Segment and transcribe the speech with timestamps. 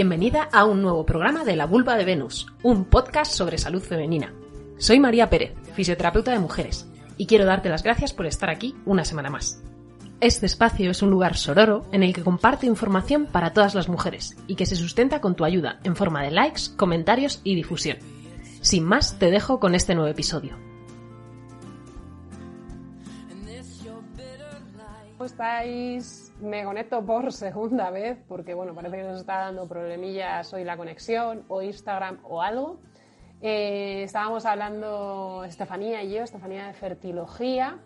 [0.00, 4.32] Bienvenida a un nuevo programa de La Vulva de Venus, un podcast sobre salud femenina.
[4.78, 9.04] Soy María Pérez, fisioterapeuta de mujeres, y quiero darte las gracias por estar aquí una
[9.04, 9.62] semana más.
[10.22, 14.38] Este espacio es un lugar sororo en el que comparto información para todas las mujeres
[14.46, 17.98] y que se sustenta con tu ayuda en forma de likes, comentarios y difusión.
[18.62, 20.56] Sin más, te dejo con este nuevo episodio.
[25.18, 26.29] ¿Cómo estáis?
[26.40, 30.76] Me conecto por segunda vez porque, bueno, parece que nos está dando problemillas hoy la
[30.76, 32.78] conexión o Instagram o algo.
[33.42, 37.78] Eh, estábamos hablando, Estefanía y yo, Estefanía de fertilogía,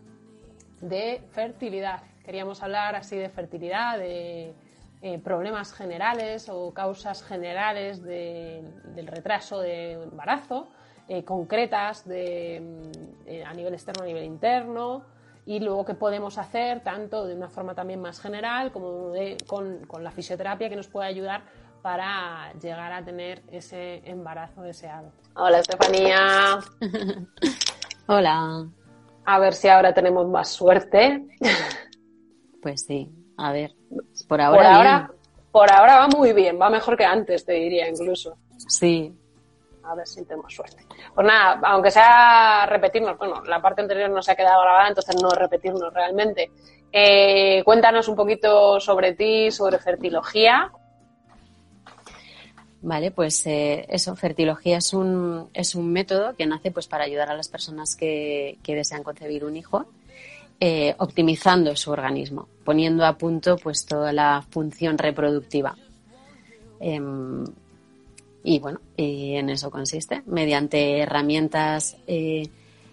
[0.80, 2.02] de fertilidad.
[2.24, 4.54] Queríamos hablar así de fertilidad, de
[5.02, 8.62] eh, problemas generales o causas generales de-
[8.94, 10.68] del retraso de embarazo,
[11.08, 12.62] eh, concretas de,
[13.26, 15.04] mm, a nivel externo, a nivel interno,
[15.46, 19.84] y luego qué podemos hacer tanto de una forma también más general como de- con,
[19.86, 21.42] con la fisioterapia que nos puede ayudar
[21.82, 25.12] para llegar a tener ese embarazo deseado.
[25.36, 26.58] Hola Estefanía,
[28.06, 28.66] Hola.
[29.26, 31.26] a ver si ahora tenemos más suerte.
[32.62, 33.74] Pues sí, a ver.
[34.28, 35.10] Por Por ahora,
[35.52, 38.36] por ahora va muy bien, va mejor que antes, te diría incluso.
[38.68, 39.12] Sí,
[39.86, 40.84] A ver si tenemos suerte.
[41.14, 45.20] Pues nada, aunque sea repetirnos, bueno, la parte anterior no se ha quedado grabada, entonces
[45.20, 46.50] no repetirnos realmente.
[46.90, 50.70] Eh, cuéntanos un poquito sobre ti, sobre fertilogía.
[52.82, 57.30] vale, pues eh, eso, fertilogía es un, es un método que nace pues para ayudar
[57.30, 59.86] a las personas que, desean concebir un hijo,
[60.60, 65.76] eh, optimizando su organismo, poniendo a punto pues toda la función reproductiva.
[66.78, 67.44] Em,
[68.46, 72.46] y bueno, y en eso consiste, mediante herramientas eh,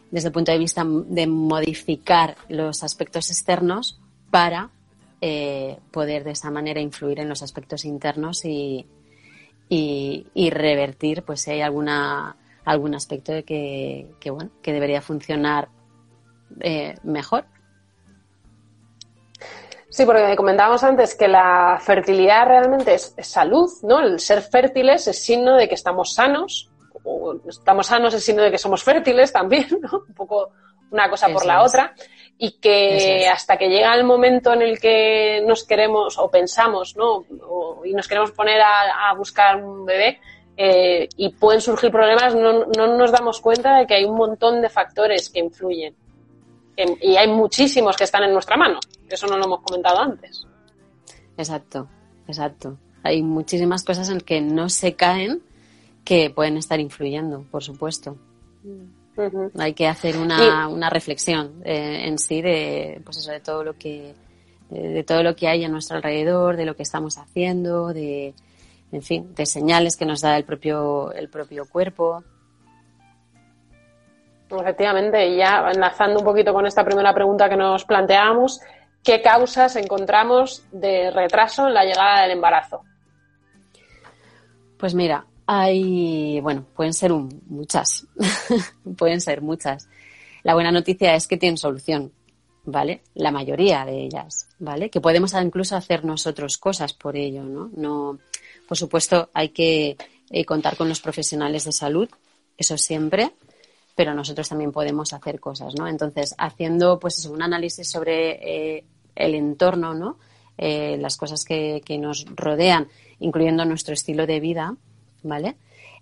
[0.10, 4.00] desde el punto de vista de modificar los aspectos externos
[4.32, 4.70] para
[5.20, 8.88] eh, poder de esa manera influir en los aspectos internos y,
[9.68, 15.68] y, revertir pues si hay alguna algún aspecto que, que bueno que debería funcionar
[16.62, 17.46] eh, mejor
[19.92, 24.00] Sí, porque comentábamos antes que la fertilidad realmente es, es salud, ¿no?
[24.00, 26.70] El ser fértiles es signo de que estamos sanos,
[27.04, 30.04] o estamos sanos es signo de que somos fértiles también, ¿no?
[30.08, 30.52] Un poco
[30.92, 31.68] una cosa por la es.
[31.70, 31.94] otra.
[32.38, 33.30] Y que es.
[33.30, 37.26] hasta que llega el momento en el que nos queremos o pensamos, ¿no?
[37.48, 40.20] O- y nos queremos poner a, a buscar un bebé,
[40.58, 44.62] eh, y pueden surgir problemas, no, no nos damos cuenta de que hay un montón
[44.62, 45.96] de factores que influyen.
[47.02, 48.80] Y hay muchísimos que están en nuestra mano.
[49.10, 50.46] Eso no lo hemos comentado antes.
[51.38, 51.88] exacto
[52.28, 55.42] exacto hay muchísimas cosas en que no se caen
[56.04, 58.18] que pueden estar influyendo por supuesto
[59.58, 63.74] hay que hacer una, una reflexión eh, en sí de pues eso de todo lo
[63.78, 64.14] que
[64.70, 68.34] de, de todo lo que hay a nuestro alrededor de lo que estamos haciendo de
[68.92, 72.24] en fin de señales que nos da el propio el propio cuerpo
[74.60, 78.60] Efectivamente, y ya enlazando un poquito con esta primera pregunta que nos planteábamos,
[79.04, 82.82] ¿qué causas encontramos de retraso en la llegada del embarazo?
[84.78, 88.08] Pues mira, hay, bueno, pueden ser muchas,
[88.98, 89.88] pueden ser muchas.
[90.44, 92.12] La buena noticia es que tienen solución,
[92.64, 93.02] ¿vale?
[93.14, 94.90] La mayoría de ellas, ¿vale?
[94.90, 97.70] Que podemos incluso hacer nosotros cosas por ello, ¿no?
[97.76, 98.20] No,
[98.68, 99.98] por supuesto, hay que
[100.30, 102.10] eh, contar con los profesionales de salud,
[102.58, 103.32] eso siempre,
[103.96, 105.88] pero nosotros también podemos hacer cosas, ¿no?
[105.88, 108.86] Entonces, haciendo, pues un análisis sobre eh,
[109.16, 110.18] el entorno, ¿no?
[110.58, 112.88] Eh, las cosas que, que nos rodean,
[113.20, 114.76] incluyendo nuestro estilo de vida,
[115.24, 115.58] ¿vale?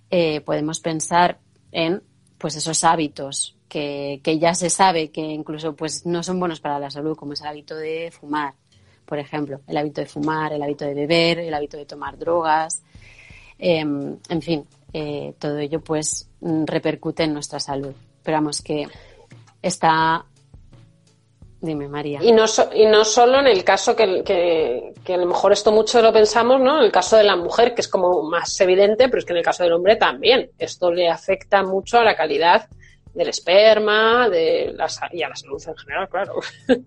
[0.09, 1.39] Eh, podemos pensar
[1.71, 2.01] en,
[2.37, 6.79] pues, esos hábitos que, que ya se sabe que incluso, pues, no son buenos para
[6.79, 8.53] la salud, como es el hábito de fumar,
[9.05, 12.83] por ejemplo, el hábito de fumar, el hábito de beber, el hábito de tomar drogas,
[13.57, 17.93] eh, en fin, eh, todo ello pues repercute en nuestra salud.
[18.23, 18.87] Pero vamos que
[19.61, 20.25] está
[21.61, 22.19] Dime, María.
[22.23, 25.51] Y no, so- y no solo en el caso que, que, que a lo mejor
[25.51, 26.79] esto mucho lo pensamos, ¿no?
[26.79, 29.39] En el caso de la mujer, que es como más evidente, pero es que en
[29.39, 30.49] el caso del hombre también.
[30.57, 32.69] Esto le afecta mucho a la calidad
[33.13, 36.35] del esperma de la, y a la salud en general, claro.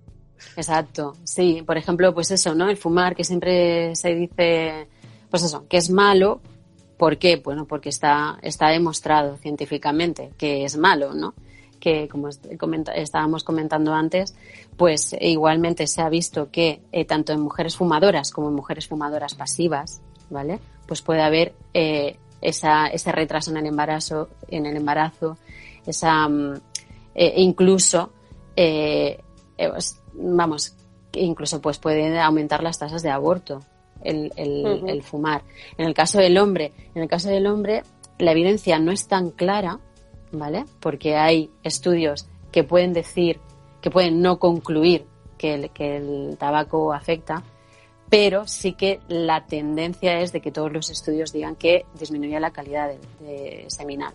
[0.56, 2.70] Exacto, sí, por ejemplo, pues eso, ¿no?
[2.70, 4.88] El fumar, que siempre se dice,
[5.30, 6.40] pues eso, que es malo.
[7.02, 7.34] ¿Por qué?
[7.34, 11.34] Bueno, porque está, está demostrado científicamente que es malo, ¿no?
[11.80, 14.36] Que como estábamos comentando antes,
[14.76, 18.86] pues e igualmente se ha visto que eh, tanto en mujeres fumadoras como en mujeres
[18.86, 20.00] fumadoras pasivas,
[20.30, 20.60] ¿vale?
[20.86, 25.38] Pues puede haber eh, esa, ese retraso en el embarazo, en el embarazo,
[25.84, 26.54] esa mm,
[27.16, 28.12] eh, incluso
[28.54, 29.20] eh,
[29.58, 29.72] eh,
[30.14, 30.76] vamos,
[31.14, 33.60] incluso pues puede aumentar las tasas de aborto
[34.04, 34.88] el, el- Ujú.
[34.88, 35.42] el fumar.
[35.78, 37.82] En el caso del hombre, en el caso del hombre,
[38.18, 39.78] la evidencia no es tan clara,
[40.32, 40.64] ¿vale?
[40.80, 43.40] Porque hay estudios que pueden decir,
[43.80, 45.06] que pueden no concluir
[45.38, 47.42] que el, que el tabaco afecta,
[48.08, 52.50] pero sí que la tendencia es de que todos los estudios digan que disminuye la
[52.50, 54.12] calidad de, de seminal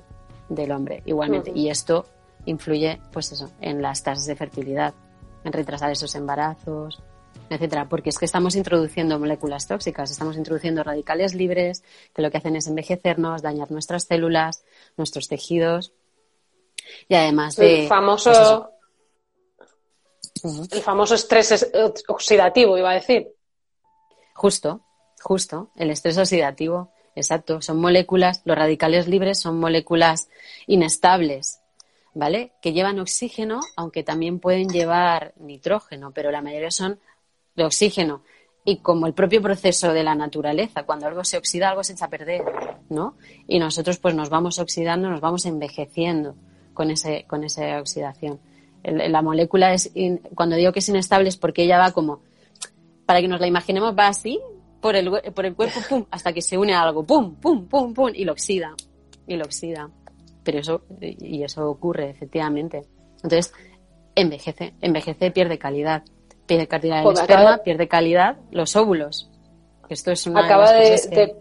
[0.50, 1.52] del hombre igualmente.
[1.54, 2.06] Y esto
[2.46, 4.94] influye, pues eso, en las tasas de fertilidad,
[5.44, 7.02] en retrasar esos embarazos,
[7.50, 11.84] etcétera, porque es que estamos introduciendo moléculas tóxicas, estamos introduciendo radicales libres
[12.14, 14.64] que lo que hacen es envejecernos, dañar nuestras células,
[14.98, 15.94] nuestros tejidos
[17.08, 18.72] y además de el famoso,
[20.42, 21.72] pues el famoso estrés es-
[22.08, 23.34] oxidativo, iba a decir.
[24.34, 24.82] Justo,
[25.22, 30.30] justo, el estrés oxidativo, exacto, son moléculas, los radicales libres son moléculas
[30.68, 31.60] inestables,
[32.14, 32.54] ¿vale?
[32.62, 37.00] Que llevan oxígeno, aunque también pueden llevar nitrógeno, pero la mayoría son
[37.58, 38.22] de oxígeno.
[38.64, 42.06] Y como el propio proceso de la naturaleza, cuando algo se oxida, algo se echa
[42.06, 42.44] a perder,
[42.90, 43.16] ¿no?
[43.48, 46.36] Y nosotros pues nos vamos oxidando, nos vamos envejeciendo
[46.74, 48.40] con, ese, con esa oxidación.
[48.84, 52.22] La molécula es, in- cuando digo que es inestable es porque ella va como,
[53.06, 54.40] para que nos la imaginemos, va así
[54.82, 57.94] por el, por el cuerpo, pum, hasta que se une a algo, pum, pum, pum,
[57.94, 58.76] pum, y lo oxida,
[59.26, 59.90] y lo oxida.
[60.44, 62.84] Pero eso, y eso ocurre, efectivamente.
[63.16, 63.54] Entonces,
[64.14, 66.04] envejece, envejece, pierde calidad.
[66.48, 69.30] Pierde calidad el Joder, esperma, de- pierde calidad los óvulos.
[69.90, 71.36] Esto es una Acaba de de, que- de-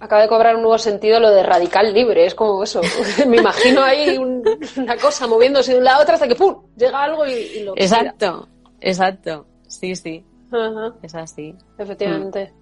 [0.00, 2.26] acaba de cobrar un nuevo sentido lo de radical libre.
[2.26, 2.80] Es como eso.
[3.26, 4.42] Me imagino ahí un-
[4.76, 6.62] una cosa moviéndose de un lado a otro hasta que ¡pum!
[6.76, 7.72] llega algo y, y lo.
[7.76, 8.48] Exacto,
[8.80, 9.46] exacto.
[9.68, 11.54] Sí, sí, Ajá, es así.
[11.78, 12.52] efectivamente.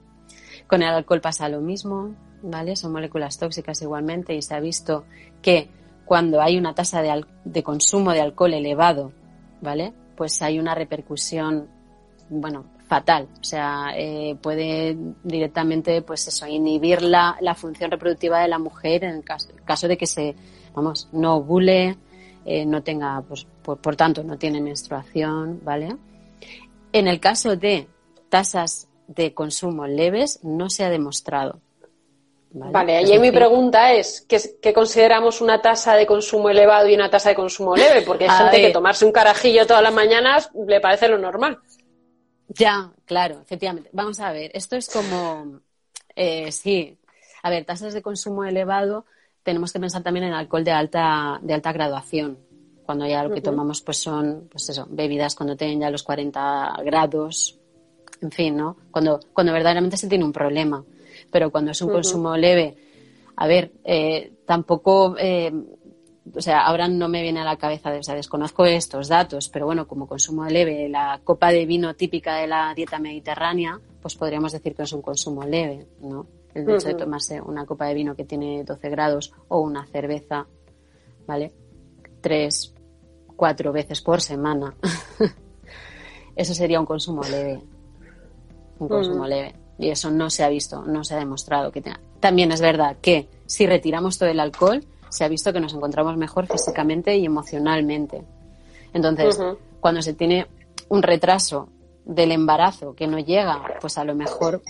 [0.69, 2.77] Con el alcohol pasa lo mismo, ¿vale?
[2.77, 5.05] Son moléculas tóxicas igualmente y se ha visto
[5.43, 5.69] que
[6.05, 9.11] cuando hay una tasa de, de consumo de alcohol elevado,
[9.61, 9.93] ¿vale?
[10.21, 11.67] Pues hay una repercusión,
[12.29, 13.27] bueno, fatal.
[13.41, 14.95] O sea, eh, puede
[15.25, 19.97] directamente, pues eso, inhibir la, función reproductiva de la mujer en el caso, caso de
[19.97, 20.35] que se,
[20.75, 21.97] vamos, no ovule,
[22.45, 25.97] eh, no tenga, pues, por, por tanto, no tiene menstruación, ¿vale?
[26.93, 27.89] En el caso de
[28.29, 31.63] tasas de consumo leves, no se ha demostrado.
[32.53, 36.95] Vale, Vale, ahí mi pregunta es, ¿qué, qué consideramos una tasa de consumo elevado y
[36.95, 38.03] una tasa de consumo leve?
[38.03, 38.67] Porque hay gente ver.
[38.67, 41.61] que tomarse un carajillo todas las mañanas le parece lo normal.
[42.49, 43.91] Ya, claro, efectivamente.
[43.93, 45.61] Vamos a ver, esto es como,
[46.17, 46.99] eh, sí,
[47.43, 49.07] a ver, tasas de consumo elevado,
[49.45, 52.39] tenemos que pensar también en alcohol de alta, de alta graduación.
[52.85, 56.75] Cuando ya lo que tomamos pues son, pues eso, bebidas cuando tienen ya los 40
[56.85, 57.57] grados,
[58.21, 58.77] en fin, ¿no?
[58.91, 60.85] Cuando, cuando verdaderamente se tiene un problema.
[61.31, 62.77] Pero cuando es un consumo leve,
[63.37, 65.53] a ver, eh, tampoco, eh,
[66.35, 69.67] o sea, ahora no me viene a la cabeza, o sea, desconozco estos datos, pero
[69.67, 74.53] bueno, como consumo leve, la copa de vino típica de la dieta mediterránea, pues podríamos
[74.53, 76.27] decir que es un consumo leve, ¿no?
[76.55, 80.47] El hecho de tomarse una copa de vino que tiene 12 grados o una cerveza,
[81.27, 81.53] ¿vale?
[82.21, 82.75] Tres,
[83.37, 84.75] cuatro veces por semana.
[86.37, 87.63] Eso sería un consumo leve.
[88.79, 89.55] Un consumo leve.
[89.81, 92.01] Y eso no se ha visto, no se ha demostrado que tenga.
[92.21, 96.19] También es verdad que si retiramos todo el alcohol, se ha visto que nos encontramos
[96.19, 98.23] mejor físicamente y emocionalmente.
[98.93, 99.41] Entonces,
[99.81, 100.47] cuando se tiene
[100.91, 101.71] un retraso
[102.05, 104.63] del embarazo que no llega, pues a lo mejor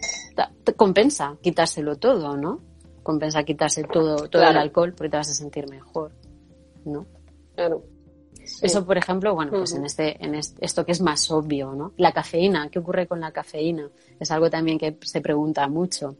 [0.62, 2.60] te compensa quitárselo todo, ¿no?
[3.02, 6.12] Compensa quitarse todo, todo el alcohol porque te vas a sentir mejor,
[6.84, 7.04] ¿no?
[7.56, 7.82] Claro.
[8.58, 8.66] Sí.
[8.66, 11.92] Eso, por ejemplo, bueno, pues en este, en este- esto que es más obvio, ¿no?
[11.96, 13.88] La cafeína, ¿qué ocurre con la cafeína?
[14.18, 16.16] Es algo también que se pregunta mucho.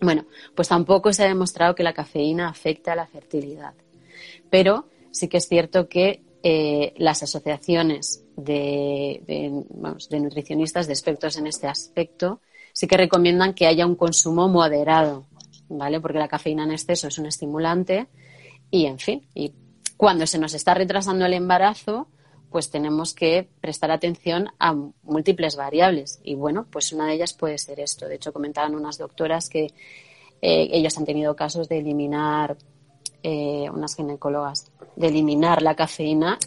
[0.00, 3.74] Bueno, pues tampoco se ha demostrado que la cafeína afecta a la fertilidad.
[4.50, 10.92] Pero sí que es cierto que eh, las asociaciones de, de, vamos, de nutricionistas, de
[10.92, 12.40] expertos en este aspecto,
[12.72, 15.26] sí que recomiendan que haya un consumo moderado,
[15.68, 16.00] ¿vale?
[16.00, 18.06] Porque la cafeína en exceso es un estimulante
[18.70, 19.52] y, en fin, y
[19.98, 22.06] cuando se nos está retrasando el embarazo,
[22.50, 26.20] pues tenemos que prestar atención a múltiples variables.
[26.22, 28.06] Y bueno, pues una de ellas puede ser esto.
[28.06, 29.64] De hecho, comentaban unas doctoras que
[30.40, 32.56] eh, ellas han tenido casos de eliminar,
[33.24, 36.38] eh, unas ginecólogas, de eliminar la cafeína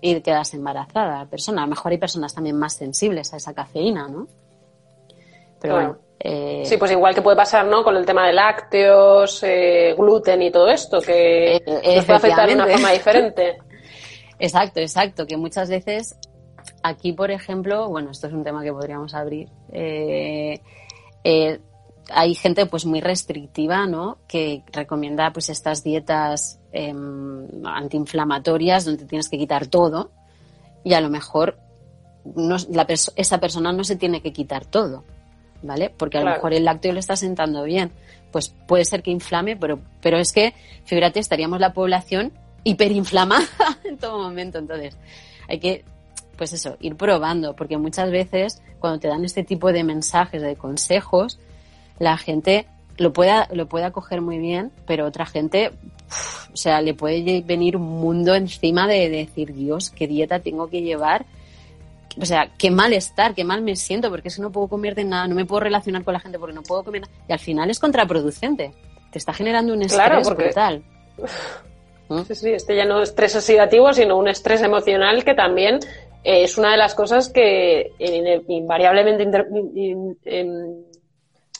[0.00, 1.62] y quedarse embarazada la persona.
[1.62, 4.26] A lo mejor hay personas también más sensibles a esa cafeína, ¿no?
[5.60, 5.88] Pero Claro.
[5.88, 6.03] bueno.
[6.20, 7.82] Eh, Sí, pues igual que puede pasar, ¿no?
[7.84, 12.48] Con el tema de lácteos, eh, gluten y todo esto, que Eh, nos puede afectar
[12.48, 13.58] de una forma diferente.
[14.38, 16.16] Exacto, exacto, que muchas veces
[16.82, 19.48] aquí, por ejemplo, bueno, esto es un tema que podríamos abrir.
[19.72, 20.60] eh,
[22.10, 24.18] hay gente pues muy restrictiva, ¿no?
[24.28, 30.10] Que recomienda pues estas dietas em, antiinflamatorias donde tienes que quitar todo
[30.82, 31.56] y a lo mejor
[32.34, 35.04] no- la perso- esa persona no se tiene que quitar todo,
[35.64, 35.90] ¿vale?
[35.90, 37.90] Porque a lo mejor el lácteo le está sentando bien.
[38.30, 40.54] Pues puede ser que inflame, pero, pero es que,
[40.84, 43.46] fíjate, estaríamos la población hiperinflamada
[43.84, 44.58] en todo momento.
[44.58, 44.96] Entonces,
[45.48, 45.84] hay que,
[46.36, 50.56] pues eso, ir probando, porque muchas veces cuando te dan este tipo de mensajes, de
[50.56, 51.38] consejos,
[51.98, 52.66] la gente
[52.96, 55.70] lo pueda, lo puede acoger muy bien, pero otra gente,
[56.08, 60.40] uf, o sea, le puede venir un mundo encima de, de decir, Dios, qué dieta
[60.40, 61.24] tengo que llevar.
[62.20, 64.94] O sea, qué mal estar, qué mal me siento, porque es que no puedo comer
[64.94, 67.12] de nada, no me puedo relacionar con la gente porque no puedo comer nada.
[67.28, 68.72] Y al final es contraproducente.
[69.10, 70.82] Te está generando un estrés Claro, porque- brutal.
[72.28, 75.76] Sí, sí, este ya no es estrés oxidativo, sino un estrés emocional que también
[76.22, 80.84] eh, es una de las cosas que eh, invariablemente, inter- in- in-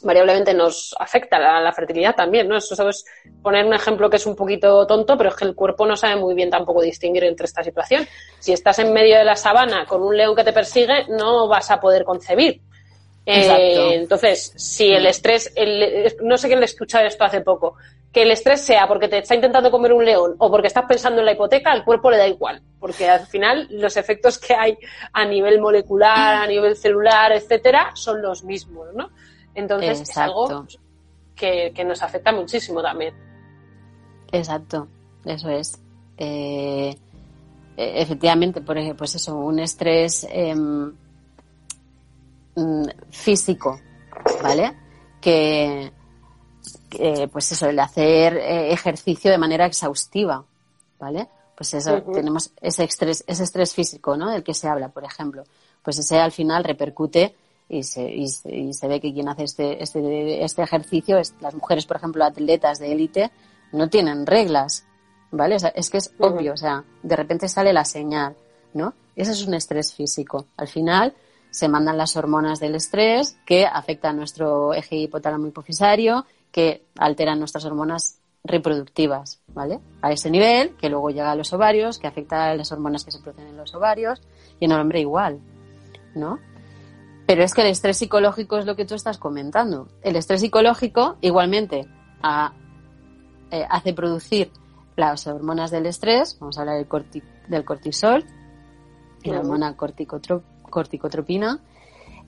[0.04, 2.56] invariablemente nos afecta a la, fertilidad también, ¿no?
[2.56, 3.04] Eso es
[3.42, 6.16] poner un ejemplo que es un poquito tonto, pero es que el cuerpo no sabe
[6.16, 8.06] muy bien tampoco distinguir entre esta situación.
[8.38, 11.70] Si estás en medio de la sabana con un león que te persigue, no vas
[11.70, 12.60] a poder concebir.
[13.26, 17.76] Eh, entonces, si el estrés, el- no sé quién le escuchado esto hace poco,
[18.12, 21.20] que el estrés sea porque te está intentando comer un león o porque estás pensando
[21.20, 24.76] en la hipoteca, al cuerpo le da igual, porque al final los efectos que hay
[25.12, 29.10] a nivel molecular, a nivel celular, etcétera, son los mismos, ¿no?
[29.54, 30.66] Entonces es algo
[31.34, 33.14] que, que nos afecta muchísimo también.
[34.32, 34.88] Exacto,
[35.24, 35.78] eso es.
[36.16, 36.96] Eh,
[37.76, 40.92] eh, efectivamente, por ejemplo, pues eso, un estrés em,
[42.54, 43.80] mm, físico,
[44.42, 44.72] ¿vale?
[45.20, 45.92] Que,
[46.88, 50.44] que, pues eso, el hacer eh, ejercicio de manera exhaustiva,
[50.98, 51.28] ¿vale?
[51.56, 54.30] Pues eso, tenemos ese estrés, ese estrés físico, ¿no?
[54.30, 55.44] Del que se habla, por ejemplo.
[55.82, 57.36] Pues ese al final repercute
[57.74, 61.34] y se, y se, y se ve que quien hace este, este, este ejercicio, es,
[61.40, 63.30] las mujeres, por ejemplo, atletas de élite,
[63.72, 64.86] no tienen reglas,
[65.30, 65.56] ¿vale?
[65.56, 68.36] O sea, es que es obvio, o sea, de repente sale la señal,
[68.72, 68.94] ¿no?
[69.16, 70.46] Ese es un estrés físico.
[70.56, 71.14] Al final
[71.50, 77.64] se mandan las hormonas del estrés que afectan nuestro eje hipotálamo hipofisario, que alteran nuestras
[77.64, 79.80] hormonas reproductivas, ¿vale?
[80.02, 83.10] A ese nivel, que luego llega a los ovarios, que afecta a las hormonas que
[83.10, 84.20] se producen en los ovarios,
[84.60, 85.40] y en el hombre igual,
[86.14, 86.38] ¿no?
[87.26, 89.88] Pero es que el estrés psicológico es lo que tú estás comentando.
[90.02, 91.86] El estrés psicológico igualmente
[92.22, 92.52] a-
[93.50, 94.50] eh, hace producir
[94.96, 98.24] las hormonas del estrés, vamos a hablar del, corti- del cortisol,
[99.22, 101.60] y la hormona corticotro- corticotropina,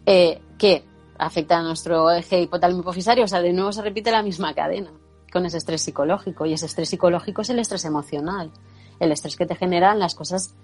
[0.06, 0.84] eh, que
[1.18, 4.90] afecta a nuestro eje hipotálamo hipofisario, o sea, de nuevo se repite la misma cadena
[5.32, 8.50] con ese estrés psicológico, y ese estrés psicológico es el estrés emocional,
[8.98, 10.54] el estrés que te generan las cosas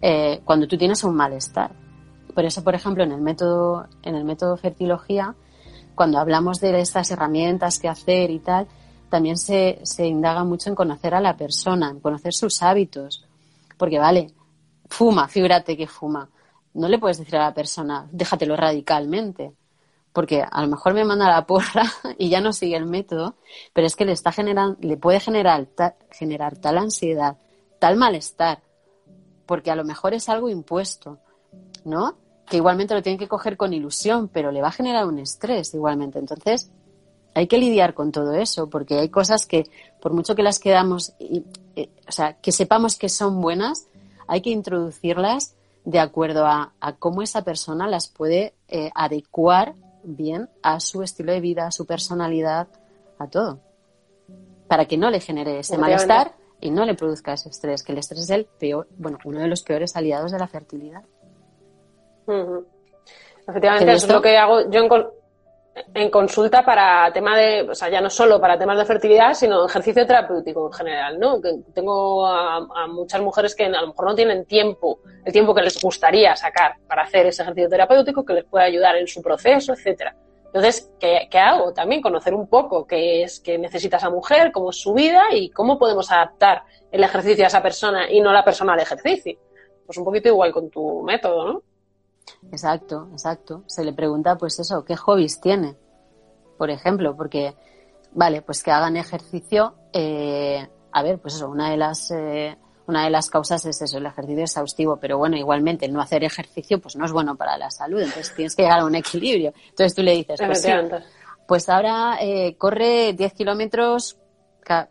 [0.00, 1.72] eh, cuando tú tienes un malestar.
[2.38, 5.34] Por eso, por ejemplo, en el método, en el método fertilogía,
[5.96, 8.68] cuando hablamos de estas herramientas que hacer y tal,
[9.08, 13.24] también se, se indaga mucho en conocer a la persona, en conocer sus hábitos.
[13.76, 14.30] Porque, vale,
[14.88, 16.28] fuma, fíjate que fuma.
[16.74, 19.54] No le puedes decir a la persona, déjatelo radicalmente.
[20.12, 21.82] Porque a lo mejor me manda la porra
[22.18, 23.34] y ya no sigue el método,
[23.72, 27.36] pero es que le está generando, le puede generar, ta- generar tal ansiedad,
[27.80, 28.62] tal malestar,
[29.44, 31.18] porque a lo mejor es algo impuesto,
[31.84, 32.14] ¿no?
[32.50, 35.74] Que igualmente lo tiene que coger con ilusión, pero le va a generar un estrés
[35.74, 36.18] igualmente.
[36.18, 36.70] Entonces,
[37.34, 41.12] hay que lidiar con todo eso, porque hay cosas que, por mucho que las quedamos,
[41.18, 41.44] y-
[41.76, 43.86] eh, o sea, que sepamos que son buenas,
[44.26, 50.48] hay que introducirlas de acuerdo a, a cómo esa persona las puede eh, adecuar bien
[50.62, 52.68] a su estilo de vida, a su personalidad,
[53.18, 53.60] a todo.
[54.68, 57.98] Para que no le genere ese malestar y no le produzca ese estrés, que el
[57.98, 61.04] estrés es el peor, bueno, uno de los peores aliados de la fertilidad.
[62.28, 62.66] Ujú.
[63.48, 65.10] Efectivamente, ¿Te eso es lo que hago yo en, con-
[65.94, 69.64] en consulta para tema de, o sea, ya no solo para temas de fertilidad, sino
[69.64, 71.40] ejercicio terapéutico en general, ¿no?
[71.40, 75.54] Que tengo a, a muchas mujeres que a lo mejor no tienen tiempo, el tiempo
[75.54, 79.22] que les gustaría sacar para hacer ese ejercicio terapéutico que les pueda ayudar en su
[79.22, 80.14] proceso, etcétera.
[80.46, 81.72] Entonces, ¿qué, qué hago?
[81.72, 85.50] También conocer un poco qué es que necesita esa mujer, cómo es su vida y
[85.50, 89.38] cómo podemos adaptar el ejercicio a esa persona y no la persona al ejercicio.
[89.86, 91.62] pues un poquito igual con tu método, ¿no?
[92.50, 93.64] Exacto, exacto.
[93.66, 95.76] Se le pregunta, pues eso, ¿qué hobbies tiene?
[96.56, 97.54] Por ejemplo, porque,
[98.12, 102.56] vale, pues que hagan ejercicio, eh, a ver, pues eso, una de las, eh,
[102.86, 106.24] una de las causas es eso, el ejercicio exhaustivo, pero bueno, igualmente el no hacer
[106.24, 109.52] ejercicio, pues no es bueno para la salud, entonces tienes que llegar a un equilibrio.
[109.68, 110.70] Entonces tú le dices, pues sí,
[111.46, 114.18] pues ahora eh, corre 10 kilómetros,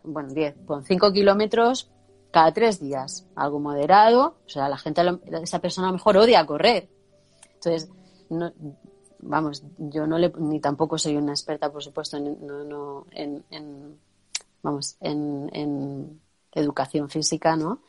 [0.02, 1.90] bueno, 10, con 5 kilómetros
[2.30, 5.02] cada tres días, algo moderado, o sea, la gente,
[5.42, 6.88] esa persona a lo mejor odia correr,
[7.58, 7.90] entonces,
[8.30, 8.52] no,
[9.20, 13.98] vamos, yo no le, ni tampoco soy una experta, por supuesto, en, no, en,
[14.62, 16.20] vamos, en, en,
[16.52, 17.82] educación física, ¿no?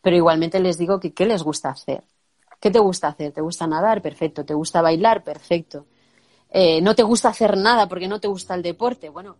[0.00, 2.04] Pero igualmente les digo que qué les gusta hacer.
[2.60, 3.32] ¿Qué te gusta hacer?
[3.32, 4.00] ¿Te gusta nadar?
[4.00, 4.44] Perfecto.
[4.44, 5.22] ¿Te gusta bailar?
[5.22, 5.86] Perfecto.
[6.48, 9.10] Eh, ¿No te gusta hacer nada porque no te gusta el deporte?
[9.10, 9.36] Bueno,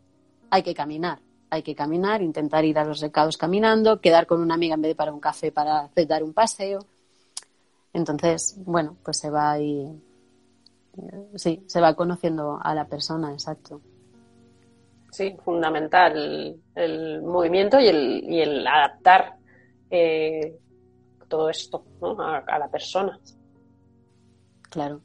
[0.51, 1.21] hay que caminar.
[1.49, 4.91] Hay que caminar, intentar ir a los recados caminando, quedar con una amiga en vez
[4.91, 6.81] de para un café para dar un paseo.
[7.97, 9.91] Entonces, bueno, pues se va ahí,
[11.35, 13.81] sí, se va conociendo a la persona, exacto.
[15.11, 19.37] Sí, fundamental el, movimiento y el, y el adaptar
[19.89, 20.59] eh,
[21.27, 21.87] todo esto
[22.19, 23.19] a, la persona.
[24.69, 25.01] Claro,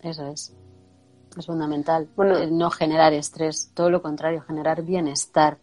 [0.00, 0.54] eso es.
[1.38, 2.06] Es fundamental.
[2.14, 5.56] Bueno, no generar estrés, todo lo contrario, generar bienestar.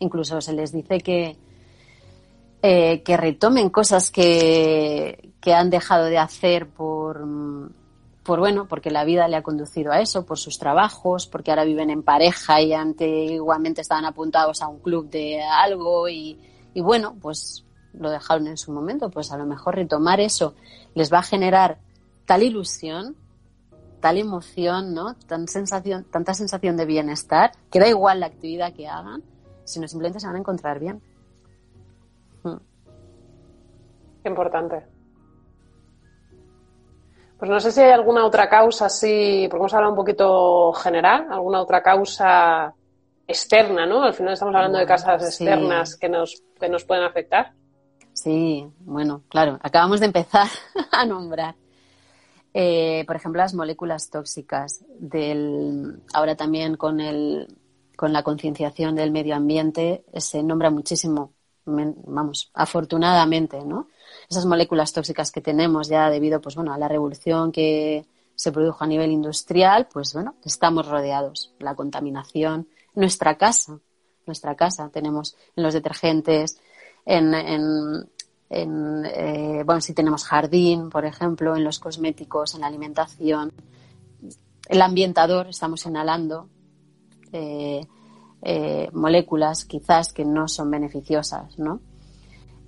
[0.00, 1.38] Incluso se les dice que,
[2.60, 7.24] eh, que retomen cosas que, que han dejado de hacer por,
[8.24, 11.62] por, bueno, porque la vida le ha conducido a eso, por sus trabajos, porque ahora
[11.62, 16.36] viven en pareja y antiguamente estaban apuntados a un club de algo y,
[16.74, 20.56] y bueno, pues lo dejaron en su momento, pues a lo mejor retomar eso
[20.96, 21.78] les va a generar
[22.24, 23.14] tal ilusión,
[24.00, 25.14] tal emoción, ¿no?
[25.14, 29.22] Tan sensación, tanta sensación de bienestar, que da igual la actividad que hagan,
[29.62, 31.00] sino simplemente se van a encontrar bien.
[34.24, 34.95] Qué importante.
[37.38, 41.26] Pues no sé si hay alguna otra causa así, porque hemos hablado un poquito general,
[41.30, 42.74] alguna otra causa
[43.26, 44.02] externa, ¿no?
[44.04, 47.52] Al final estamos hablando de causas externas que, nos, que nos pueden afectar.
[48.12, 50.48] Sí, bueno, claro, acabamos de empezar
[50.92, 51.54] a nombrar.
[52.54, 54.82] Eh, por ejemplo, las moléculas tóxicas.
[54.98, 57.48] Del, ahora también con, el,
[57.96, 61.34] con la concienciación del medio ambiente se nombra muchísimo,
[61.66, 63.88] vamos, afortunadamente, ¿no?
[64.28, 68.84] Esas moléculas tóxicas que tenemos ya debido pues bueno a la revolución que se produjo
[68.84, 71.54] a nivel industrial, pues bueno, estamos rodeados.
[71.58, 73.80] La contaminación, nuestra casa,
[74.26, 76.60] nuestra casa, tenemos en los detergentes,
[77.06, 83.52] en, en, eh, bueno, si tenemos jardín, por ejemplo, en los cosméticos, en la alimentación,
[84.68, 86.48] el ambientador, estamos inhalando
[87.32, 87.80] eh,
[88.42, 91.80] eh, moléculas quizás que no son beneficiosas, ¿no?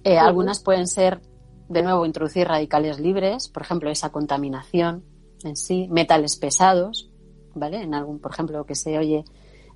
[0.04, 1.20] Algunas pueden ser
[1.68, 5.04] de nuevo, introducir radicales libres, por ejemplo, esa contaminación
[5.44, 7.10] en sí, metales pesados,
[7.54, 7.82] ¿vale?
[7.82, 9.24] En algún, por ejemplo, que se oye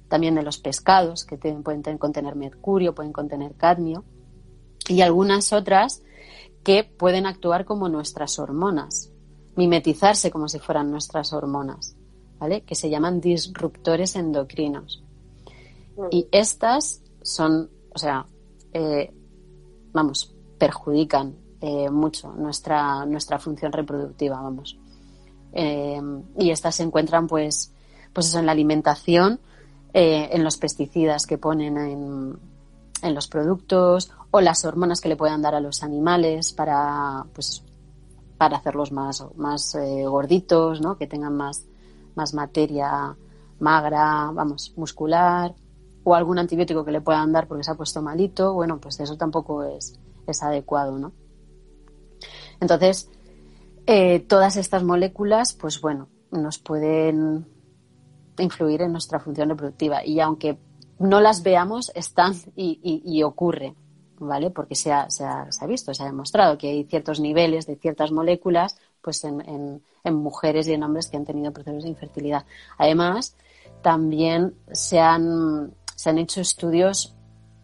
[0.08, 4.04] también de los pescados, que pueden contener mercurio, pueden contener cadmio,
[4.88, 6.02] y algunas otras
[6.64, 9.10] que pueden actuar como nuestras hormonas,
[9.56, 11.96] mimetizarse como si fueran nuestras hormonas,
[12.38, 12.62] ¿vale?
[12.62, 15.04] Que se llaman disruptores endocrinos.
[16.10, 18.26] Y estas son, o sea,
[18.72, 19.12] eh,
[19.92, 24.76] vamos, perjudican eh, mucho nuestra, nuestra función reproductiva, vamos.
[25.52, 26.02] Eh,
[26.36, 27.72] y estas se encuentran, pues,
[28.12, 29.38] pues eso, en la alimentación,
[29.94, 32.36] eh, en los pesticidas que ponen en,
[33.02, 37.62] en, los productos o las hormonas que le puedan dar a los animales para, pues,
[38.38, 40.98] para hacerlos más, más gorditos, ¿no?
[40.98, 41.64] Que tengan más,
[42.16, 43.16] más materia
[43.60, 45.54] magra, vamos, muscular,
[46.02, 49.16] o algún antibiótico que le puedan dar porque se ha puesto malito, bueno, pues eso
[49.16, 49.96] tampoco es,
[50.26, 51.12] es adecuado, ¿no?
[52.62, 53.10] Entonces,
[53.86, 57.44] eh, todas estas moléculas, pues bueno, nos pueden
[58.38, 60.06] influir en nuestra función reproductiva.
[60.06, 60.58] Y aunque
[61.00, 63.74] no las veamos, están y, ocurre,
[64.20, 64.50] ¿vale?
[64.50, 65.08] Porque se ha,
[65.66, 70.74] visto, se ha demostrado que hay ciertos niveles de ciertas moléculas pues en, mujeres y
[70.74, 72.46] en hombres que han tenido procesos de infertilidad.
[72.78, 73.34] Además,
[73.82, 77.16] también se han, se han hecho estudios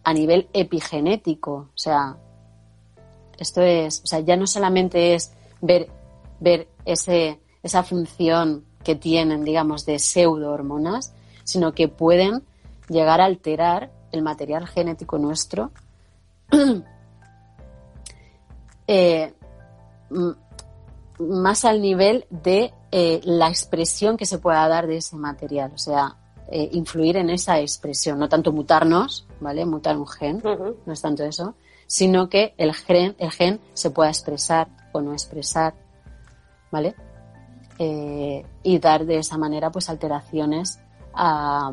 [0.03, 2.17] a nivel epigenético, o sea,
[3.43, 5.89] esto es, o sea, ya no solamente es ver,
[6.39, 12.43] ver ese, esa función que tienen, digamos, de pseudo-hormonas, sino que pueden
[12.87, 15.71] llegar a alterar el material genético nuestro
[18.87, 19.33] eh,
[21.19, 25.77] más al nivel de eh, la expresión que se pueda dar de ese material, o
[25.77, 26.15] sea,
[26.51, 29.65] eh, influir en esa expresión, no tanto mutarnos, ¿vale?
[29.65, 31.53] Mutar un gen, no es tanto eso,
[31.89, 35.73] sino que el gen, el gen se pueda expresar o no expresar,
[36.71, 36.93] ¿vale?
[37.79, 40.79] Eh, y dar de esa manera pues alteraciones
[41.15, 41.71] a,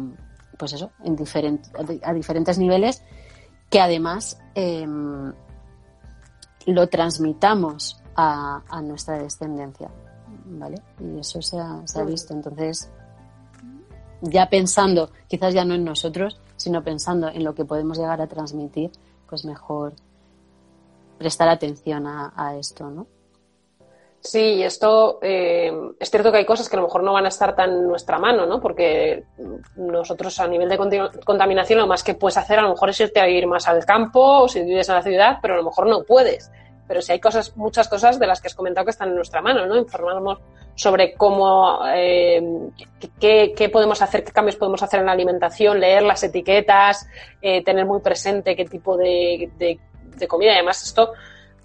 [0.57, 1.61] pues eso, en
[2.03, 3.03] a diferentes niveles
[3.69, 5.35] que además em,
[6.65, 9.91] lo transmitamos a, nuestra descendencia,
[10.47, 10.81] ¿vale?
[10.99, 12.33] Y eso se ha, se ha visto.
[12.33, 12.91] Entonces,
[14.23, 18.27] ya pensando, quizás ya no en nosotros, sino pensando en lo que podemos llegar a
[18.27, 18.93] transmitir,
[19.29, 19.95] pues mejor
[21.19, 23.07] prestar atención a, esto, ¿no?
[24.21, 27.29] Sí, esto eh, es cierto que hay cosas que a lo mejor no van a
[27.29, 28.61] estar tan en nuestra mano, ¿no?
[28.61, 29.25] Porque
[29.77, 30.79] nosotros a nivel de
[31.25, 33.85] contaminación lo más que puedes hacer a lo mejor es irte a ir más al
[33.85, 36.51] campo o si vives en la ciudad, pero a lo mejor no puedes.
[36.89, 39.43] Pero sí hay cosas, muchas cosas de las que has comentado que están en nuestra
[39.43, 39.77] mano, ¿no?
[39.77, 40.41] Informarnos
[40.75, 42.43] sobre cómo, eh,
[43.21, 47.07] qué, podemos hacer, qué cambios podemos hacer en la alimentación, leer las etiquetas,
[47.43, 49.79] eh, tener muy presente qué tipo de
[50.27, 50.53] comida.
[50.53, 51.13] Y además esto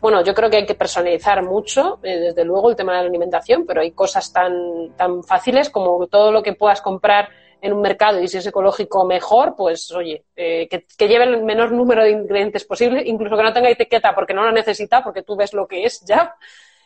[0.01, 3.07] bueno, yo creo que hay que personalizar mucho, eh, desde luego, el tema de la
[3.07, 7.29] alimentación, pero hay cosas tan, tan fáciles como todo lo que puedas comprar
[7.61, 11.71] en un mercado y si es ecológico mejor, pues oye, eh, que, lleve el menor
[11.71, 15.35] número de ingredientes posible, incluso que no tenga etiqueta porque no lo necesita, porque tú
[15.35, 16.35] ves lo que es ya.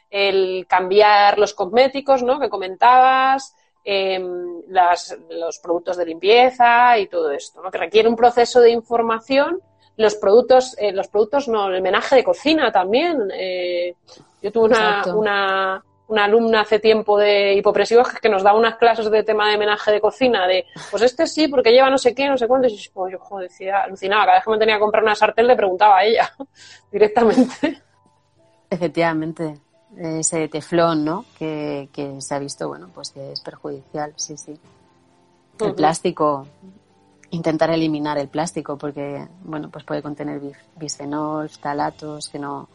[0.10, 2.38] El cambiar los cosméticos, ¿no?
[2.38, 4.62] Que comentabas, em,
[5.30, 7.72] los productos de limpieza y todo esto, ¿no?
[7.72, 9.62] Que requiere un proceso de información
[9.98, 13.30] los productos, eh, los productos no, el menaje de cocina también.
[13.34, 13.96] Eh,
[14.42, 19.10] yo tuve una, una, una, alumna hace tiempo de hipopresivos que nos daba unas clases
[19.10, 22.28] de tema de menaje de cocina, de pues este sí, porque lleva no sé qué,
[22.28, 25.04] no sé cuánto, y yo joder, decía, alucinaba, cada vez que me tenía que comprar
[25.04, 26.32] una sartén le preguntaba a ella
[26.92, 27.82] directamente.
[28.70, 29.60] Efectivamente,
[29.98, 31.26] ese teflón, ¿no?
[31.40, 34.60] Que, que se ha visto, bueno, pues que es perjudicial, sí, sí.
[35.60, 36.48] El plástico,
[37.36, 40.42] intentar eliminar el plástico porque bueno pues puede contener
[40.76, 42.68] bisfenol, talatos que no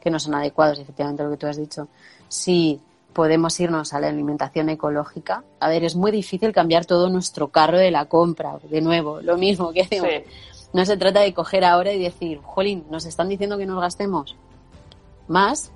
[0.00, 1.88] que no son adecuados efectivamente lo que tú has dicho.
[2.28, 2.80] Si
[3.12, 5.42] podemos irnos a la alimentación ecológica.
[5.58, 9.38] A ver es muy difícil cambiar todo nuestro carro de la compra de nuevo lo
[9.38, 10.10] mismo que decimos
[10.74, 14.36] no se trata de coger ahora y decir jolín nos están diciendo que nos gastemos
[15.28, 15.72] más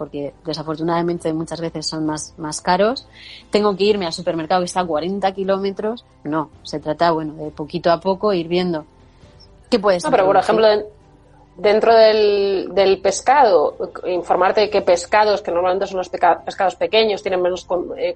[0.00, 3.06] porque desafortunadamente muchas veces son más, más caros.
[3.50, 6.06] Tengo que irme al supermercado que está a 40 kilómetros.
[6.24, 8.86] No, se trata, bueno, de poquito a poco ir viendo
[9.68, 10.10] qué puede ser.
[10.10, 10.66] No, pero por ejemplo,
[11.54, 17.42] dentro del, del, pescado, informarte de qué pescados, que normalmente son los pescados pequeños, tienen
[17.42, 17.66] menos
[17.98, 18.14] eh,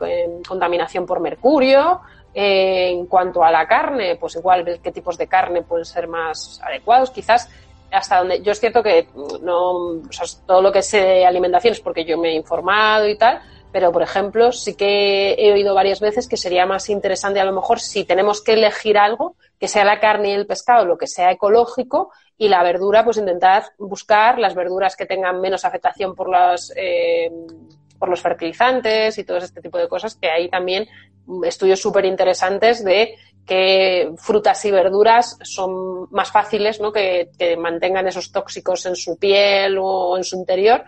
[0.49, 2.01] contaminación por mercurio.
[2.37, 6.09] Eh, en cuanto a la carne, pues igual ver qué tipos de carne pueden ser
[6.09, 7.11] más adecuados.
[7.11, 7.49] Quizás
[7.91, 9.09] hasta donde yo es cierto que
[9.43, 13.09] no o sea, todo lo que sé de alimentación es porque yo me he informado
[13.09, 13.41] y tal
[13.73, 17.53] pero por ejemplo sí que he oído varias veces que sería más interesante a lo
[17.53, 21.07] mejor si tenemos que elegir algo que sea la carne y el pescado lo que
[21.07, 26.29] sea ecológico y la verdura pues intentar buscar las verduras que tengan menos afectación por
[26.29, 27.31] las eh,
[27.99, 30.87] por los fertilizantes y todo este tipo de cosas que hay también
[31.45, 36.93] estudios súper interesantes de que frutas y verduras son más fáciles ¿no?
[36.93, 40.85] que, mantengan esos tóxicos en su piel o en su interior,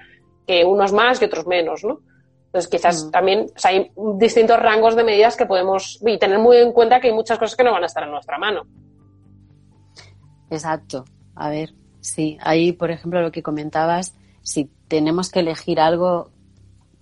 [0.47, 1.85] que unos más y otros menos.
[1.85, 2.01] ¿no?
[2.47, 3.11] Entonces, quizás mm.
[3.11, 7.15] también hay distintos rangos de medidas que podemos y tener muy en cuenta que hay
[7.15, 8.63] muchas cosas que no van a estar en nuestra mano.
[10.51, 11.05] Exacto.
[11.35, 16.31] A ver, sí, ahí, por ejemplo, lo que comentabas, si tenemos que elegir algo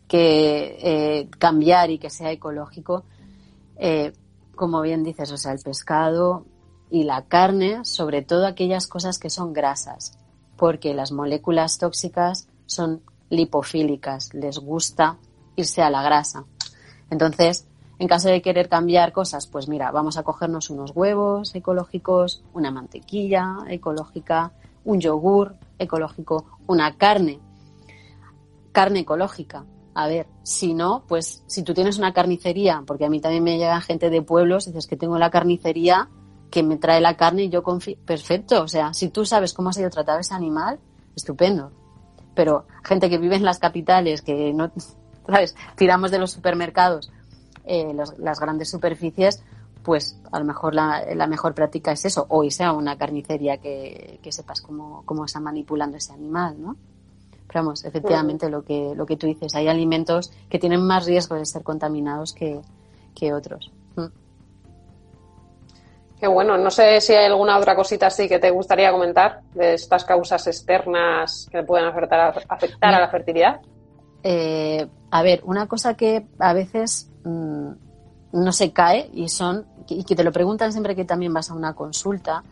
[0.08, 3.04] que eh, cambiar y que sea ecológico,
[3.76, 4.12] eh,
[4.54, 6.46] como bien dices, o sea, el pescado
[6.90, 10.18] y la carne, sobre todo aquellas cosas que son grasas,
[10.56, 15.18] porque las moléculas tóxicas son lipofílicas, les gusta
[15.56, 16.44] irse a la grasa.
[17.10, 17.66] Entonces,
[17.98, 22.70] en caso de querer cambiar cosas, pues mira, vamos a cogernos unos huevos ecológicos, una
[22.70, 24.52] mantequilla ecológica,
[24.84, 27.38] un yogur ecológico, una carne,
[28.72, 29.64] carne ecológica,
[29.94, 33.58] a ver, si no, pues si tú tienes una carnicería, porque a mí también me
[33.58, 36.08] llega gente de pueblos, dices que tengo la carnicería
[36.50, 39.70] que me trae la carne y yo confío, perfecto, o sea, si tú sabes cómo
[39.70, 40.78] ha sido tratado ese animal,
[41.16, 41.72] estupendo.
[42.34, 44.70] Pero gente que vive en las capitales, que no,
[45.26, 45.54] ¿sabes?
[45.76, 47.12] Tiramos de los supermercados,
[47.64, 49.42] eh, las grandes superficies,
[49.84, 54.32] pues a lo mejor la, mejor práctica es eso, o sea una carnicería que, que
[54.32, 56.76] sepas cómo, cómo está manipulando ese animal, ¿no?
[57.54, 61.46] Vamos, efectivamente lo que, lo que tú dices, hay alimentos que tienen más riesgo de
[61.46, 62.60] ser contaminados que,
[63.32, 63.72] otros.
[63.96, 64.06] Mm.
[66.20, 69.72] Qué bueno, no sé si hay alguna otra cosita así que te gustaría comentar de
[69.72, 72.44] estas causas externas que pueden afectar,
[72.82, 73.60] a, la fertilidad.
[74.22, 77.70] Eh, a ver, una cosa que a veces mm,
[78.32, 81.54] no se cae y son, y que te lo preguntan siempre que también vas a
[81.54, 82.42] una consulta,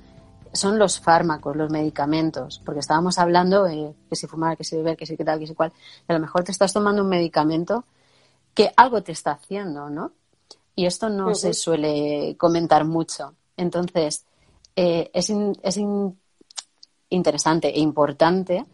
[0.52, 4.96] son los fármacos, los medicamentos, porque estábamos hablando de que si fumar, que si beber,
[4.96, 5.72] que si qué tal, que si cual,
[6.08, 7.84] y a lo mejor te estás tomando un medicamento
[8.54, 10.12] que algo te está haciendo, ¿no?
[10.74, 13.34] Y esto no se suele comentar mucho.
[13.56, 14.24] Entonces,
[14.76, 15.30] eh, es,
[15.62, 15.80] es
[17.10, 18.64] interesante e importante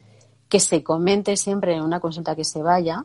[0.49, 3.05] que se comente siempre en una consulta que se vaya,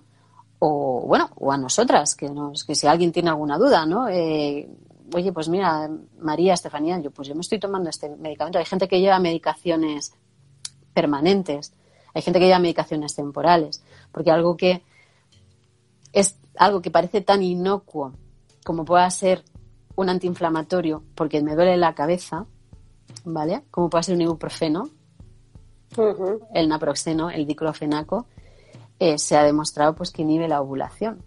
[0.60, 4.08] o bueno, o a nosotras, que, nos, que si alguien tiene alguna duda, ¿no?
[4.08, 4.70] Eh,
[5.14, 8.60] oye, pues mira, María, Estefanía, yo pues yo me estoy tomando este medicamento.
[8.60, 10.14] Hay gente que lleva medicaciones
[10.94, 11.74] permanentes,
[12.14, 14.84] hay gente que lleva medicaciones temporales, porque algo que
[16.12, 18.14] es algo que parece tan inocuo
[18.64, 19.44] como pueda ser
[19.96, 22.46] un antiinflamatorio porque me duele la cabeza,
[23.26, 23.64] ¿vale?
[23.72, 24.90] Como puede ser un ibuprofeno,
[26.54, 28.28] el naproxeno, el diclofenaco,
[29.00, 31.24] eh, se ha demostrado pues que inhibe la ovulación.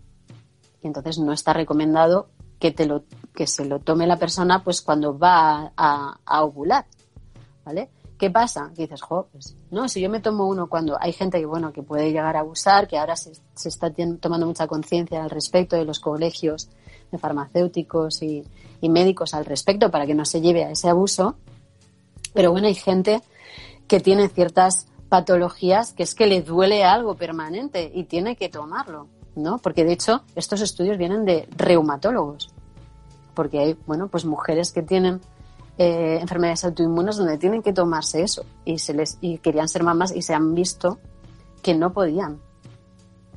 [0.83, 3.05] Y entonces no está recomendado que te lo
[3.37, 6.87] que se lo tome la persona pues cuando va a, ovular,
[7.65, 7.91] ¿vale?
[8.19, 8.71] ¿Qué pasa?
[8.75, 11.83] dices, jo, pues, no, si yo me tomo uno cuando hay gente que, bueno, que
[11.83, 13.33] puede llegar a abusar, que ahora se,
[13.69, 16.71] está tomando mucha conciencia al respecto de los colegios
[17.13, 18.43] de farmacéuticos y,
[18.81, 21.37] y, médicos al respecto para que no se lleve a ese abuso.
[22.33, 23.21] Pero bueno, hay gente
[23.87, 29.09] que tiene ciertas patologías que es que le duele algo permanente y tiene que tomarlo,
[29.35, 29.59] ¿no?
[29.59, 32.56] Porque de hecho estos estudios vienen de reumatólogos
[33.37, 35.21] porque hay, bueno, pues mujeres que tienen
[35.79, 38.45] eh, enfermedades autoinmunes donde tienen que tomarse eso.
[38.65, 40.99] Y se les y querían ser mamás y se han visto
[41.63, 42.41] que no podían.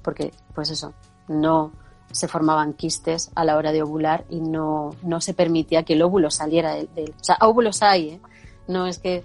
[0.01, 0.93] Porque pues eso
[1.27, 1.71] no
[2.11, 6.01] se formaban quistes a la hora de ovular y no, no se permitía que el
[6.01, 8.21] óvulo saliera o sea óvulos hay ¿eh?
[8.67, 9.23] no es que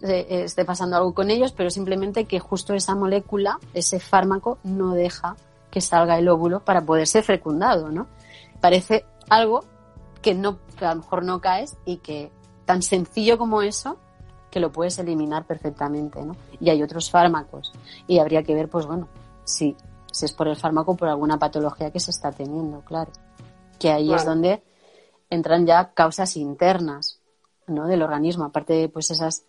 [0.00, 4.94] eh, esté pasando algo con ellos pero simplemente que justo esa molécula ese fármaco no
[4.94, 5.36] deja
[5.70, 8.06] que salga el óvulo para poder ser fecundado no
[8.62, 9.64] parece algo
[10.22, 12.30] que no, a lo mejor no caes y que
[12.64, 13.98] tan sencillo como eso,
[14.50, 16.36] que lo puedes eliminar perfectamente, ¿no?
[16.60, 17.72] Y hay otros fármacos.
[18.06, 19.08] Y habría que ver, pues bueno,
[19.44, 19.76] si,
[20.12, 23.10] si es por el fármaco, por alguna patología que se está teniendo, claro.
[23.78, 24.62] Que ahí es donde
[25.30, 27.18] entran ya causas internas,
[27.66, 27.86] ¿no?
[27.86, 29.44] Del organismo, aparte de pues esas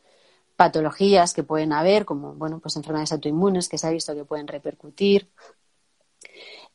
[0.55, 4.47] patologías que pueden haber, como, bueno, pues enfermedades autoinmunes que se ha visto que pueden
[4.47, 5.29] repercutir,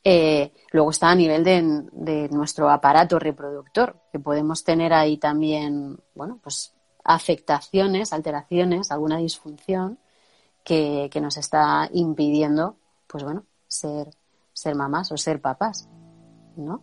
[0.03, 6.39] eh, luego está a nivel de, nuestro aparato reproductor, que podemos tener ahí también, bueno,
[6.41, 9.99] pues afectaciones, alteraciones, alguna disfunción
[10.63, 14.09] que, nos está impidiendo, pues bueno, ser,
[14.53, 15.89] ser mamás o ser papás,
[16.55, 16.81] ¿no?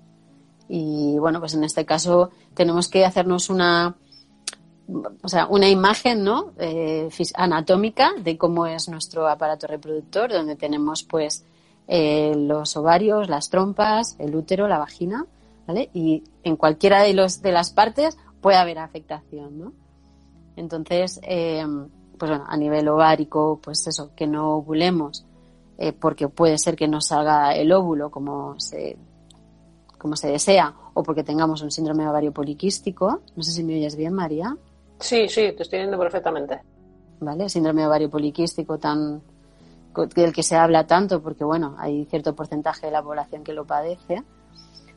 [0.68, 3.96] Y bueno, pues en este caso tenemos que hacernos una,
[5.22, 6.52] o sea, una imagen, ¿no?
[6.58, 11.44] Eh, anatómica de cómo es nuestro aparato reproductor, donde tenemos pues
[11.88, 15.26] eh, los ovarios, las trompas, el útero, la vagina,
[15.66, 15.90] ¿vale?
[15.94, 19.72] Y en cualquiera de, los, de las partes puede haber afectación, ¿no?
[20.56, 21.64] Entonces, eh,
[22.18, 25.24] pues bueno, a nivel ovárico, pues eso, que no ovulemos,
[25.78, 28.96] eh, porque puede ser que no salga el óvulo como se,
[29.98, 33.20] como se desea, o porque tengamos un síndrome ovario poliquístico.
[33.36, 34.56] No sé si me oyes bien, María.
[34.98, 36.60] Sí, sí, te estoy viendo perfectamente.
[37.20, 37.48] ¿Vale?
[37.48, 39.20] Síndrome ovario poliquístico tan
[40.14, 43.64] del que se habla tanto, porque bueno, hay cierto porcentaje de la población que lo
[43.64, 44.22] padece.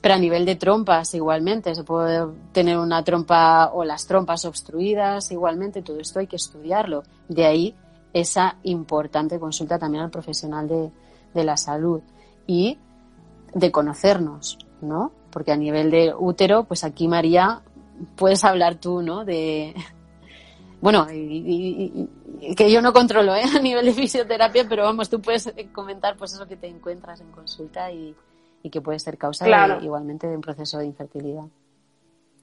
[0.01, 5.31] Pero a nivel de trompas, igualmente, se puede tener una trompa o las trompas obstruidas,
[5.31, 7.03] igualmente, todo esto hay que estudiarlo.
[7.27, 7.75] De ahí
[8.13, 10.91] esa importante consulta también al profesional de,
[11.33, 12.01] de la salud
[12.47, 12.77] y
[13.53, 15.11] de conocernos, ¿no?
[15.31, 17.61] Porque a nivel de útero, pues aquí María,
[18.15, 19.25] puedes hablar tú, ¿no?
[19.25, 19.75] De,
[20.81, 22.07] bueno, y,
[22.55, 23.43] que yo no controlo ¿eh?
[23.55, 27.31] a nivel de fisioterapia, pero vamos, tú puedes comentar pues eso que te encuentras en
[27.31, 28.15] consulta y,
[28.71, 29.47] que puede ser causa
[29.81, 31.45] igualmente de un proceso de infertilidad.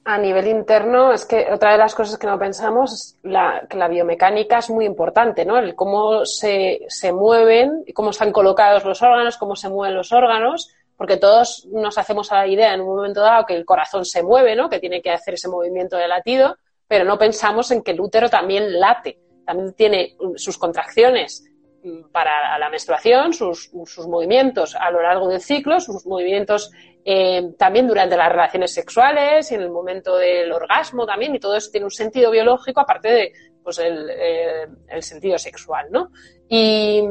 [0.03, 3.77] A nivel interno, es que otra de las cosas que no pensamos es la, que
[3.77, 5.57] la biomecánica es muy importante, ¿no?
[5.57, 10.69] El cómo se, se mueven, cómo están colocados los órganos, cómo se mueven los órganos,
[10.95, 14.23] porque todos nos hacemos a la idea en un momento dado que el corazón se
[14.23, 14.69] mueve, ¿no?
[14.69, 18.29] Que tiene que hacer ese movimiento de latido, pero no pensamos en que el útero
[18.29, 21.45] también late, también tiene sus contracciones
[21.83, 23.71] mm, para la menstruación, sus,
[24.07, 26.71] movimientos a lo largo del ciclo, sus movimientos
[27.03, 31.55] eh, también durante las relaciones sexuales y en el momento del orgasmo también, y todo
[31.55, 36.11] eso tiene un sentido biológico aparte de pues el, eh, sentido sexual, ¿no?
[36.47, 37.03] Y,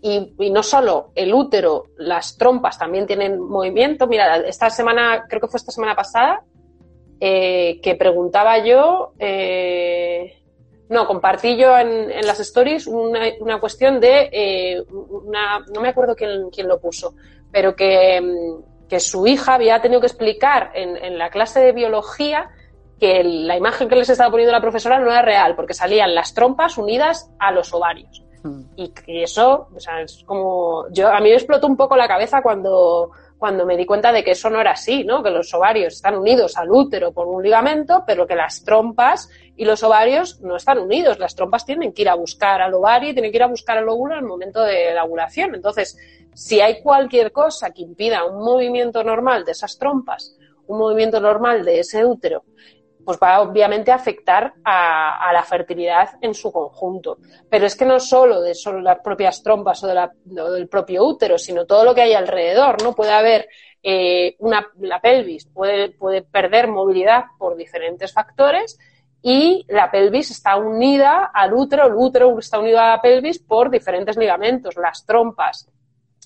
[0.00, 4.06] y, no solo el útero, las trompas también tienen movimiento.
[4.06, 6.42] Mira, esta semana, creo que fue esta semana pasada,
[7.20, 10.36] eh, que preguntaba yo, eh,
[10.88, 16.50] no, compartí yo en, las stories una, cuestión de, eh, una, no me acuerdo quién,
[16.50, 17.14] quién lo puso,
[17.50, 21.72] pero que, mm, que, su hija había tenido que explicar en, en, la clase de
[21.72, 22.50] biología
[23.00, 26.34] que la imagen que les estaba poniendo la profesora no era real, porque salían las
[26.34, 28.22] trompas unidas a los ovarios.
[28.42, 28.62] Mm.
[28.76, 30.86] Y que eso, o sea, es como.
[30.90, 34.24] Yo, a mí me explotó un poco la cabeza cuando, cuando me di cuenta de
[34.24, 35.22] que eso no era así, ¿no?
[35.22, 39.64] Que los ovarios están unidos al útero por un ligamento, pero que las trompas y
[39.64, 41.18] los ovarios no están unidos.
[41.18, 43.76] Las trompas tienen que ir a buscar al ovario y tienen que ir a buscar
[43.78, 45.54] al óvulo en el momento de la ovulación.
[45.54, 45.98] Entonces,
[46.32, 51.64] si hay cualquier cosa que impida un movimiento normal de esas trompas, un movimiento normal
[51.64, 52.44] de ese útero,
[53.06, 57.18] pues va obviamente a afectar a, la fertilidad en su conjunto.
[57.48, 61.66] Pero es que no solo de solo las propias trompas o del propio útero, sino
[61.66, 62.96] todo lo que hay alrededor, ¿no?
[62.96, 63.48] Puede haber
[63.80, 68.76] eh, una, la pelvis, puede, puede perder movilidad por diferentes factores
[69.22, 73.70] y la pelvis está unida al útero, el útero está unido a la pelvis por
[73.70, 75.68] diferentes ligamentos, las trompas,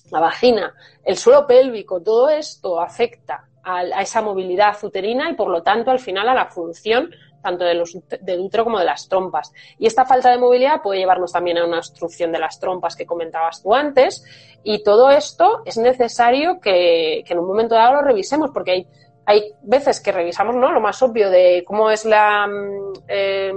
[0.09, 5.63] la vagina, el suelo pélvico, todo esto afecta a, esa movilidad uterina y por lo
[5.63, 9.51] tanto al final a la función tanto de los, del útero como de las trompas.
[9.79, 13.07] Y esta falta de movilidad puede llevarnos también a una obstrucción de las trompas que
[13.07, 14.23] comentabas tú antes.
[14.63, 18.87] Y todo esto es necesario que, que en un momento dado lo revisemos, porque hay,
[19.25, 20.71] hay veces que revisamos ¿no?
[20.71, 23.53] lo más obvio de cómo es la, mm, eh,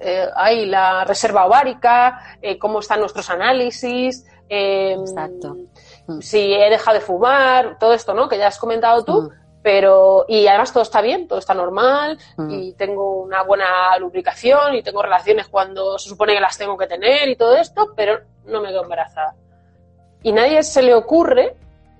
[0.00, 5.56] eh, hay la reserva ovárica, eh, cómo están nuestros análisis, eh, Exacto.
[6.08, 6.20] Mm.
[6.20, 8.28] si he dejado de fumar, todo esto, ¿no?
[8.28, 9.30] Que ya has comentado tú, Mm.
[9.62, 12.50] pero y además todo está bien, todo está normal Mm.
[12.50, 16.86] y tengo una buena lubricación y tengo relaciones cuando se supone que las tengo que
[16.86, 19.34] tener y todo esto, pero no me quedo embarazada.
[20.22, 21.54] Y nadie se le ocurre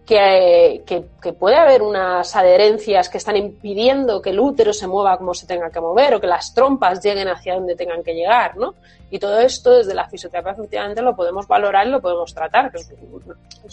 [0.09, 5.35] que, que, puede haber unas adherencias que están impidiendo que el útero se mueva como
[5.35, 8.75] se tenga que mover o que las trompas lleguen hacia donde tengan que llegar, ¿no?
[9.11, 12.73] Y todo esto desde la fisioterapia efectivamente lo podemos valorar y lo podemos tratar,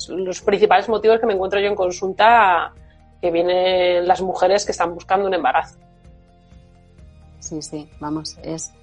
[0.09, 2.73] los principales motivos que me encuentro yo en consulta
[3.21, 5.77] que vienen las mujeres que están buscando un embarazo.
[7.39, 8.73] Sí, sí, vamos, es,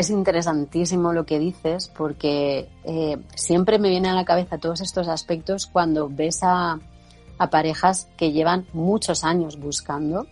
[0.00, 5.08] es interesantísimo lo que dices porque eh, siempre me vienen a la cabeza todos estos
[5.08, 6.80] aspectos cuando ves a,
[7.38, 10.26] a parejas que llevan muchos años buscando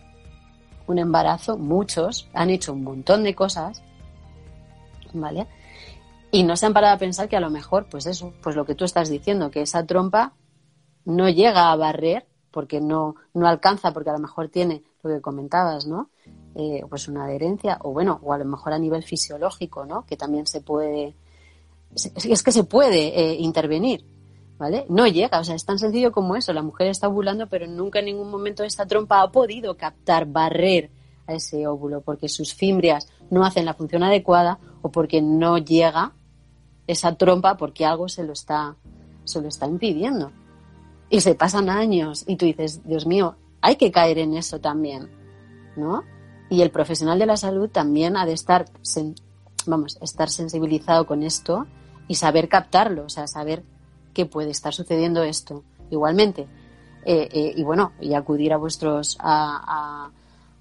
[0.87, 3.83] un embarazo, muchos, han hecho un montón de cosas,
[5.13, 5.47] ¿vale?
[6.31, 8.65] Y no se han parado a pensar que a lo mejor, pues eso, pues lo
[8.65, 10.33] que tú estás diciendo, que esa trompa
[11.05, 15.21] no llega a barrer porque no, no alcanza, porque a lo mejor tiene lo que
[15.21, 16.09] comentabas, ¿no?
[16.61, 20.05] Eh, pues una adherencia, o bueno, o a lo mejor a nivel fisiológico, ¿no?
[20.05, 21.15] Que también se puede,
[21.95, 24.03] es que se puede eh, intervenir,
[24.57, 24.85] ¿vale?
[24.89, 27.99] No llega, o sea, es tan sencillo como eso, la mujer está ovulando, pero nunca
[27.99, 30.91] en ningún momento esta trompa ha podido captar, barrer
[31.27, 36.11] a ese óvulo, porque sus fimbrias no hacen la función adecuada o porque no llega
[36.87, 38.75] esa trompa porque algo se lo está,
[39.23, 40.33] se lo está impidiendo.
[41.09, 45.09] Y se pasan años y tú dices, Dios mío, hay que caer en eso también,
[45.77, 46.03] ¿no?
[46.49, 48.65] Y el profesional de la salud también ha de estar,
[49.65, 51.67] vamos, estar sensibilizado con esto
[52.07, 53.63] y saber captarlo, o sea, saber
[54.13, 55.63] que puede estar sucediendo esto.
[55.91, 56.47] Igualmente,
[57.05, 60.09] eh, eh, y bueno, y acudir a vuestros, a,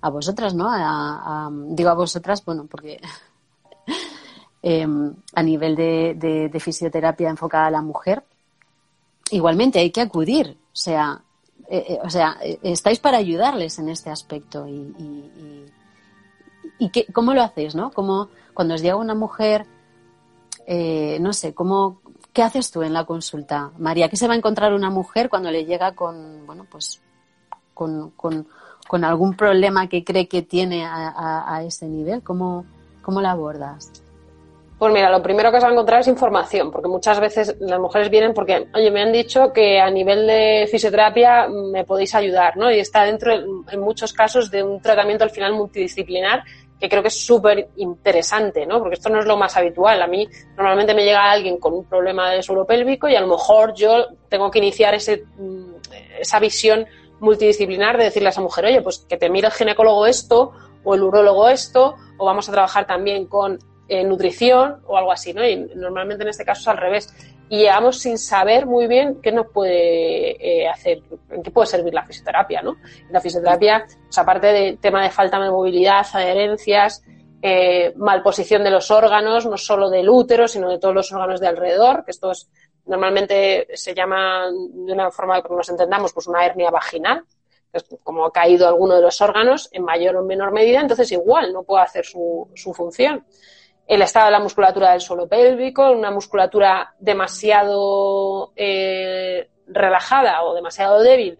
[0.00, 0.68] a, vosotras, ¿no?
[0.70, 3.00] A- digo a vosotras, bueno, porque
[4.62, 4.86] eh,
[5.34, 8.24] a nivel de, fisioterapia enfocada a la mujer,
[9.30, 11.22] igualmente hay que acudir, o sea,
[11.70, 15.66] eh, o sea, estáis para ayudarles en este aspecto y, y,
[16.78, 17.90] y- qué- cómo lo hacéis, ¿no?
[17.90, 19.66] Como cuando os llega una mujer,
[20.66, 22.00] eh, no sé, cómo,
[22.32, 24.08] ¿qué haces tú en la consulta, María?
[24.08, 27.00] ¿Qué se va a encontrar una mujer cuando le llega con, bueno, pues,
[27.74, 28.46] con, con,
[28.86, 32.22] con algún problema que cree que tiene a, a- a ese nivel?
[32.22, 32.64] ¿Cómo,
[33.02, 33.90] cómo la abordas?
[34.78, 37.80] Pues mira, lo primero que se va a encontrar es información, porque muchas veces las
[37.80, 42.56] mujeres vienen porque, oye, me han dicho que a nivel de fisioterapia me podéis ayudar,
[42.56, 42.70] ¿no?
[42.70, 46.44] Y está dentro, en muchos casos, de un tratamiento al final multidisciplinar
[46.78, 48.78] que creo que es súper interesante, ¿no?
[48.78, 50.00] Porque esto no es lo más habitual.
[50.00, 53.26] A mí normalmente me llega alguien con un problema de suelo pélvico y a lo
[53.26, 55.72] mejor yo tengo que iniciar ese, mm,
[56.20, 56.86] esa visión
[57.18, 60.52] multidisciplinar de decirle a esa mujer, oye, pues que te mire el ginecólogo esto
[60.84, 65.32] o el urólogo esto, o vamos a trabajar también con eh, nutrición o algo así,
[65.32, 65.46] ¿no?
[65.46, 67.14] Y normalmente en este caso es al revés.
[67.48, 71.94] Y llegamos sin saber muy bien qué nos puede eh, hacer, en qué puede servir
[71.94, 72.76] la fisioterapia, ¿no?
[73.10, 77.02] La fisioterapia, pues aparte del tema de falta de movilidad, adherencias,
[77.40, 81.46] eh, malposición de los órganos, no solo del útero, sino de todos los órganos de
[81.46, 82.50] alrededor, que esto es,
[82.84, 87.24] normalmente se llama de una forma que nos entendamos, pues una hernia vaginal,
[87.72, 91.10] que es como ha caído alguno de los órganos en mayor o menor medida, entonces
[91.12, 93.24] igual no puede hacer su, su función
[93.88, 101.00] el estado de la musculatura del suelo pélvico, una musculatura demasiado eh, relajada o demasiado
[101.00, 101.38] débil,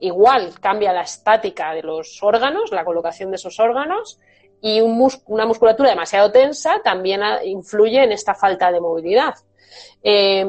[0.00, 4.20] igual cambia la estática de los órganos, la colocación de esos órganos,
[4.60, 9.34] y una musculatura demasiado tensa también ah, influye en esta falta de movilidad.
[10.02, 10.44] Eh,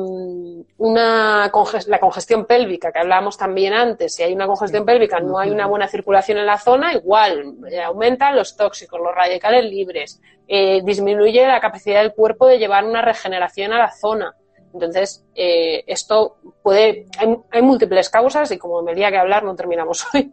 [0.77, 1.51] una
[1.87, 5.65] la congestión pélvica, que hablábamos también antes, si hay una congestión pélvica, no hay una
[5.65, 11.45] buena circulación en la zona, igual eh, aumentan los tóxicos, los radicales libres, eh, disminuye
[11.45, 14.35] la capacidad del cuerpo de llevar una regeneración a la zona.
[14.73, 19.55] Entonces, eh, esto puede, hay, hay múltiples causas y como me día que hablar no
[19.55, 20.31] terminamos hoy.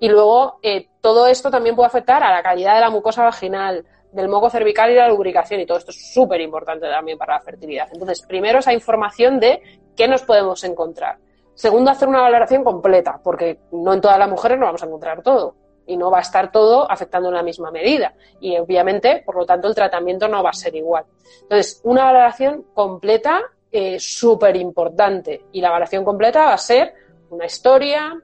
[0.00, 3.84] Y luego, eh, todo esto también puede afectar a la calidad de la mucosa vaginal,
[4.16, 7.40] del moco cervical y la lubricación y todo esto es súper importante también para la
[7.40, 7.86] fertilidad.
[7.92, 9.60] Entonces, primero esa información de
[9.94, 11.18] qué nos podemos encontrar.
[11.54, 15.22] Segundo, hacer una valoración completa, porque no en todas las mujeres nos vamos a encontrar
[15.22, 15.54] todo
[15.86, 18.14] y no va a estar todo afectando en la misma medida.
[18.40, 21.04] Y obviamente, por lo tanto, el tratamiento no va a ser igual.
[21.42, 25.44] Entonces, una valoración completa eh, súper importante.
[25.52, 26.94] Y la valoración completa va a ser
[27.30, 28.18] una historia,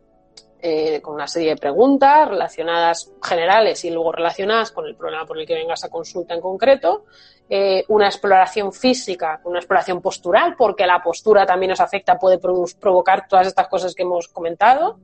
[0.65, 5.37] eh, con una serie de preguntas relacionadas generales y luego relacionadas con el problema por
[5.37, 7.05] el que vengas a consulta en concreto,
[7.49, 13.27] eh, una exploración física, una exploración postural, porque la postura también nos afecta, puede provocar
[13.27, 15.01] todas estas cosas que hemos comentado,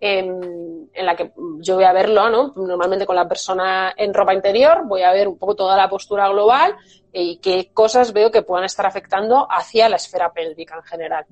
[0.00, 2.52] en, en la que yo voy a verlo, ¿no?
[2.56, 6.28] Normalmente con la persona en ropa interior, voy a ver un poco toda la postura
[6.28, 6.74] global
[7.12, 11.26] y qué cosas veo que puedan estar afectando hacia la esfera pélvica en general.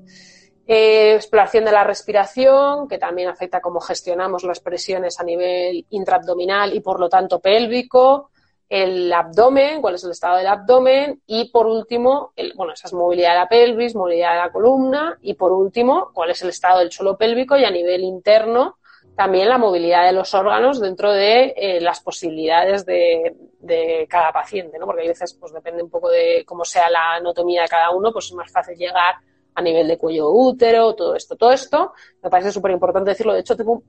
[0.66, 6.74] Eh, exploración de la respiración, que también afecta cómo gestionamos las presiones a nivel intraabdominal
[6.74, 8.30] y por lo tanto pélvico,
[8.66, 12.94] el abdomen, cuál es el estado del abdomen y por último, el, bueno, esa es
[12.94, 16.78] movilidad de la pelvis, movilidad de la columna y por último, cuál es el estado
[16.78, 18.78] del suelo pélvico y a nivel interno
[19.14, 24.76] también la movilidad de los órganos dentro de eh, las posibilidades de, de, cada paciente,
[24.78, 24.86] ¿no?
[24.86, 28.12] Porque hay veces, pues depende un poco de cómo sea la anatomía de cada uno,
[28.12, 29.14] pues es más fácil llegar
[29.54, 31.92] a nivel de cuello útero, todo esto, todo esto.
[32.22, 33.34] Me parece súper importante decirlo.
[33.34, 33.82] De hecho, tengo,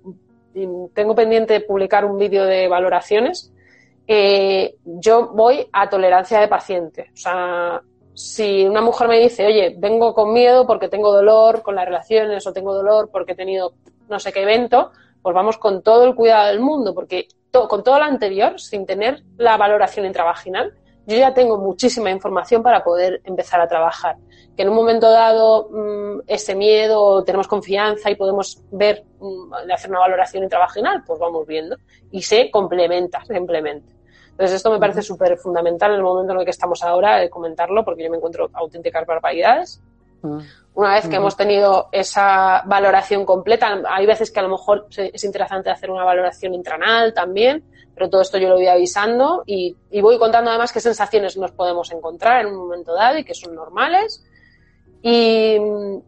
[0.93, 3.51] tengo pendiente publicar un vídeo de valoraciones.
[4.07, 7.09] Eh, yo voy a tolerancia de paciente.
[7.13, 7.81] O sea,
[8.13, 12.45] si una mujer me dice, oye, vengo con miedo porque tengo dolor con las relaciones
[12.45, 13.73] o tengo dolor porque he tenido
[14.07, 14.91] no sé qué evento,
[15.21, 17.27] pues vamos con todo el cuidado del mundo, porque
[17.67, 20.73] con todo lo anterior, sin tener la valoración intravaginal,
[21.05, 24.15] yo ya tengo muchísima información para poder empezar a trabajar.
[24.55, 29.89] Que en un momento dado mmm, ese miedo, tenemos confianza y podemos ver, mmm, hacer
[29.89, 31.77] una valoración intravaginal, pues vamos viendo.
[32.11, 33.93] Y se complementa simplemente.
[34.31, 37.29] Entonces esto me parece súper fundamental en el momento en el que estamos ahora de
[37.29, 39.81] comentarlo, porque yo me encuentro auténticas barbaridades.
[40.73, 41.15] Una vez que uh -huh.
[41.17, 46.03] hemos tenido esa valoración completa, hay veces que a lo mejor es interesante hacer una
[46.03, 47.63] valoración intranal también,
[47.95, 51.51] pero todo esto yo lo voy avisando y, y, voy contando además qué sensaciones nos
[51.51, 54.23] podemos encontrar en un momento dado y que son normales.
[55.01, 55.57] Y,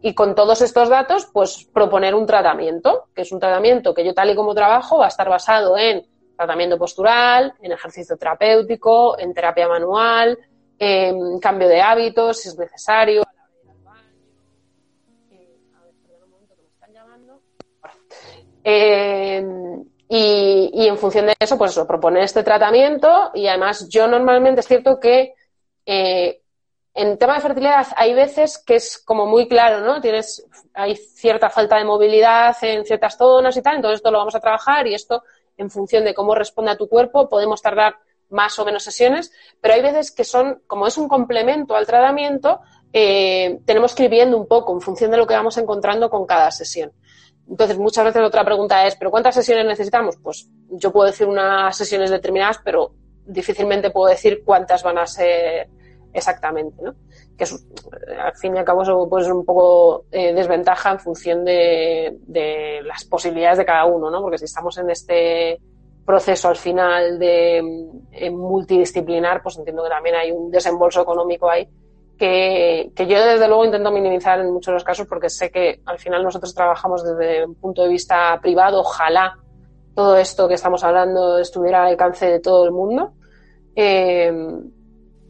[0.02, 4.12] y, con todos estos datos, pues proponer un tratamiento, que es un tratamiento que yo
[4.12, 9.32] tal y como trabajo va a estar basado en tratamiento postural, en ejercicio terapéutico, en
[9.32, 10.38] terapia manual,
[10.78, 13.22] en cambio de hábitos si es necesario.
[18.62, 19.42] Eh,
[20.08, 24.60] y, y, en función de eso, pues eso, proponer este tratamiento y además yo normalmente
[24.60, 25.34] es cierto que
[25.84, 26.40] eh,
[26.94, 30.00] en tema de fertilidad hay veces que es como muy claro, ¿no?
[30.00, 30.44] Tienes,
[30.74, 34.40] hay cierta falta de movilidad en ciertas zonas y tal, entonces esto lo vamos a
[34.40, 35.22] trabajar y esto
[35.56, 37.96] en función de cómo responde a tu cuerpo podemos tardar
[38.30, 42.60] más o menos sesiones, pero hay veces que son, como es un complemento al tratamiento,
[42.92, 46.26] eh, tenemos que ir viendo un poco en función de lo que vamos encontrando con
[46.26, 46.92] cada sesión.
[47.48, 50.16] Entonces, muchas veces otra pregunta es, ¿pero cuántas sesiones necesitamos?
[50.22, 52.92] Pues yo puedo decir unas sesiones determinadas, pero
[53.24, 55.68] difícilmente puedo decir cuántas van a ser
[56.12, 56.94] exactamente, ¿no?
[57.36, 57.66] Que es,
[58.18, 62.18] al fin y al cabo eso puede ser un poco eh, desventaja en función de,
[62.26, 64.20] de, las posibilidades de cada uno, ¿no?
[64.20, 65.60] Porque si estamos en este
[66.04, 67.62] proceso al final de
[68.30, 71.68] multidisciplinar, pues entiendo que también hay un desembolso económico ahí
[72.18, 75.80] que, que, yo desde luego intento minimizar en muchos de los casos porque sé que
[75.86, 79.38] al final nosotros trabajamos desde un punto de vista privado, ojalá
[79.94, 83.14] todo esto que estamos hablando estuviera al alcance de todo el mundo.
[83.74, 84.32] Eh,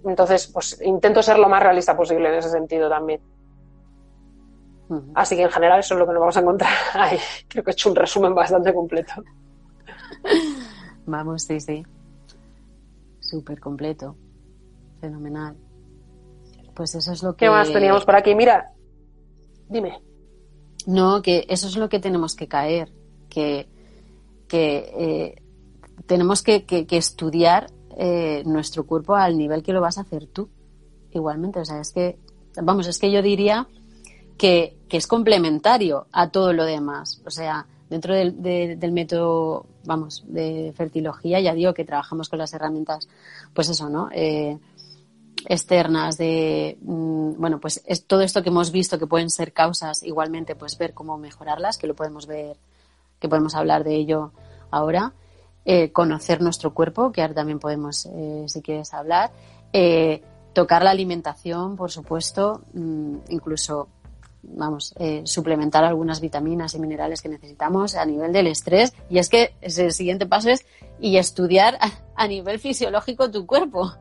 [0.04, 3.20] entonces, pues intento ser lo más realista posible en ese sentido también.
[4.88, 5.12] Uh -huh.
[5.14, 7.18] Así que en general eso es lo que nos vamos a encontrar ahí.
[7.48, 9.22] Creo que he hecho un resumen bastante completo.
[11.06, 11.82] Vamos, sí, sí.
[13.20, 14.16] Súper completo.
[15.00, 15.56] Fenomenal.
[16.78, 17.46] Pues eso es lo que.
[17.46, 18.36] ¿Qué más teníamos por aquí?
[18.36, 18.70] Mira,
[19.68, 20.00] dime.
[20.86, 22.92] No, que eso es lo que tenemos que caer.
[23.28, 23.68] Que,
[24.46, 25.42] que eh,
[26.06, 27.66] tenemos que, que, que estudiar
[27.96, 30.48] eh, nuestro cuerpo al nivel que lo vas a hacer tú.
[31.10, 32.16] Igualmente, o sea, es que,
[32.62, 33.66] vamos, es que yo diría
[34.38, 37.20] que, que es complementario a todo lo demás.
[37.26, 42.38] O sea, dentro del, de- del método, vamos, de fertilogía, ya digo que trabajamos con
[42.38, 43.08] las herramientas,
[43.52, 44.10] pues eso, ¿no?
[44.12, 44.56] Eh,
[45.46, 50.02] externas de mm, bueno pues es todo esto que hemos visto que pueden ser causas
[50.02, 52.56] igualmente pues ver cómo mejorarlas que lo podemos ver
[53.18, 54.32] que podemos hablar de ello
[54.70, 55.12] ahora.
[55.64, 59.30] Eh, conocer nuestro cuerpo que ahora también podemos eh, si quieres hablar.
[59.72, 60.22] Eh,
[60.54, 63.88] tocar la alimentación por supuesto mm, incluso
[64.40, 68.94] vamos suplementar algunas vitaminas y minerales que necesitamos a nivel del estrés.
[69.10, 70.64] Y es que el siguiente paso es
[71.00, 71.78] y estudiar
[72.16, 73.92] a nivel fisiológico tu cuerpo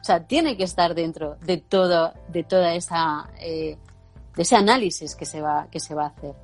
[0.00, 3.76] o sea, tiene que estar dentro de todo, de toda esa, eh,
[4.34, 6.34] de ese análisis que se va, que se va a hacer.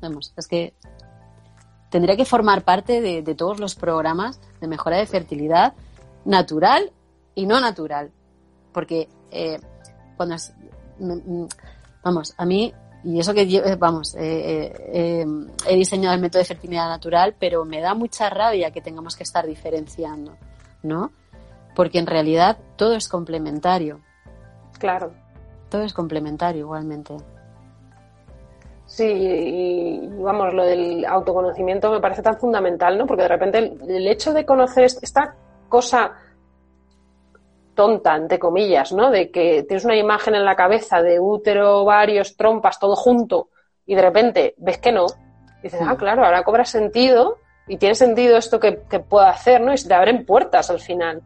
[0.00, 0.74] Vamos, es que
[1.90, 5.74] tendría que formar parte de, todos los programas de mejora de fertilidad
[6.24, 6.92] natural
[7.34, 8.10] y no natural,
[8.72, 9.58] porque eh,
[10.16, 10.36] cuando
[10.98, 11.48] mm, mm,
[12.02, 15.24] vamos, a mí y eso que yo, eh, vamos, he
[15.74, 19.46] diseñado el método de fertilidad natural, pero me da mucha rabia que tengamos que estar
[19.46, 20.36] diferenciando,
[20.82, 21.10] ¿no?
[21.74, 24.00] Porque en realidad todo es complementario,
[24.78, 25.12] Claro.
[25.68, 27.16] todo es complementario igualmente.
[28.86, 33.06] Sí, y, y, vamos, lo del autoconocimiento me parece tan fundamental, ¿no?
[33.06, 35.34] Porque de repente el, el hecho de conocer est- esta
[35.68, 36.12] cosa
[37.74, 39.10] tonta, entre comillas, ¿no?
[39.10, 43.48] De que tienes una imagen en la cabeza de útero, ovarios, trompas, todo junto,
[43.86, 45.06] y de repente ves que no,
[45.62, 49.72] dices, ah, claro, ahora cobra sentido y tiene sentido esto que, que puedo hacer, ¿no?
[49.72, 51.22] Y se te abren puertas al final.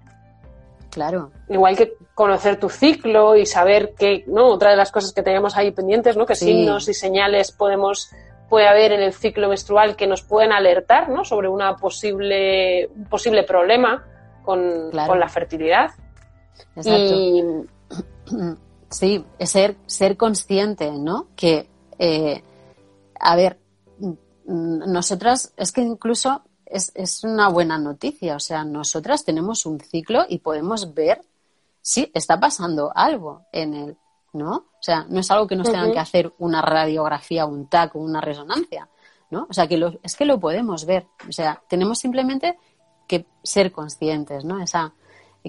[0.95, 4.47] Claro, Igual que conocer tu ciclo y saber que, ¿no?
[4.47, 6.25] Otra de las cosas que tenemos ahí pendientes, ¿no?
[6.25, 6.47] Que Sí.
[6.47, 8.11] signos y señales podemos,
[8.49, 11.25] puede haber en el ciclo menstrual que nos pueden alertar, ¿no?
[11.25, 14.05] Sobre una posible, un posible problema
[14.45, 15.11] con, Claro.
[15.11, 15.91] con la fertilidad.
[16.77, 17.15] exacto.
[17.15, 17.45] Y
[18.91, 21.27] Sí, es ser, ser consciente, ¿no?
[21.35, 21.69] Que,
[21.99, 22.41] eh,
[23.19, 23.59] a ver,
[23.99, 26.43] mm, nosotras, es que incluso
[26.75, 31.23] es, es una buena noticia, o sea, nosotras tenemos un ciclo y podemos ver
[31.81, 33.97] si está pasando algo en él,
[34.33, 34.51] ¿no?
[34.57, 38.01] O sea, no es algo que nos tengan que hacer una radiografía, un TAC o
[38.01, 38.89] una resonancia,
[39.31, 39.47] ¿no?
[39.49, 42.59] O sea, que lo, es que lo podemos ver, o sea, tenemos simplemente
[43.07, 44.61] que ser conscientes, ¿no?
[44.61, 44.93] Esa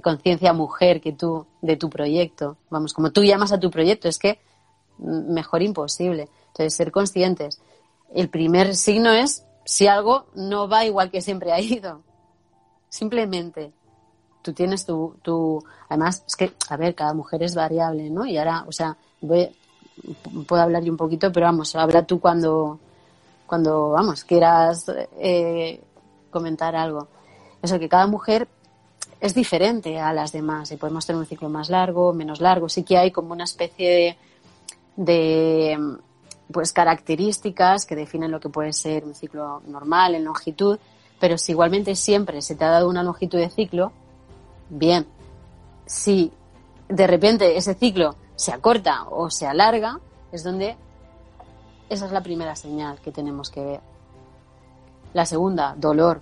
[0.03, 4.19] conciencia mujer que tú, de tu proyecto, vamos, como tú llamas a tu proyecto, es
[4.19, 4.39] que
[4.99, 6.29] mejor imposible.
[6.49, 7.61] Entonces, ser conscientes.
[8.13, 12.01] El primer signo es si algo no va igual que siempre ha ido.
[12.87, 13.73] Simplemente.
[14.41, 18.27] Tú tienes tu, tu, además, es que, a ver, cada mujer es variable, ¿no?
[18.27, 19.49] Y ahora, o sea, voy,
[20.47, 22.79] puedo hablar yo un poquito, pero vamos, habla tú cuando,
[23.47, 24.85] cuando, vamos, quieras
[25.19, 25.81] eh,
[26.29, 27.07] comentar algo.
[27.63, 28.47] Eso, que cada mujer
[29.19, 32.69] es diferente a las demás y podemos tener un ciclo más largo, menos largo.
[32.69, 34.17] Sí que hay como una especie de,
[34.95, 35.97] de
[36.51, 40.79] pues características que definen lo que puede ser un ciclo normal en longitud,
[41.19, 43.91] pero si igualmente siempre se te ha dado una longitud de ciclo,
[44.69, 45.07] bien.
[45.85, 46.31] Si
[46.87, 49.99] de repente ese ciclo se acorta o se alarga,
[50.31, 50.75] es donde
[51.89, 53.81] esa es la primera señal que tenemos que ver.
[55.13, 56.21] La segunda, dolor.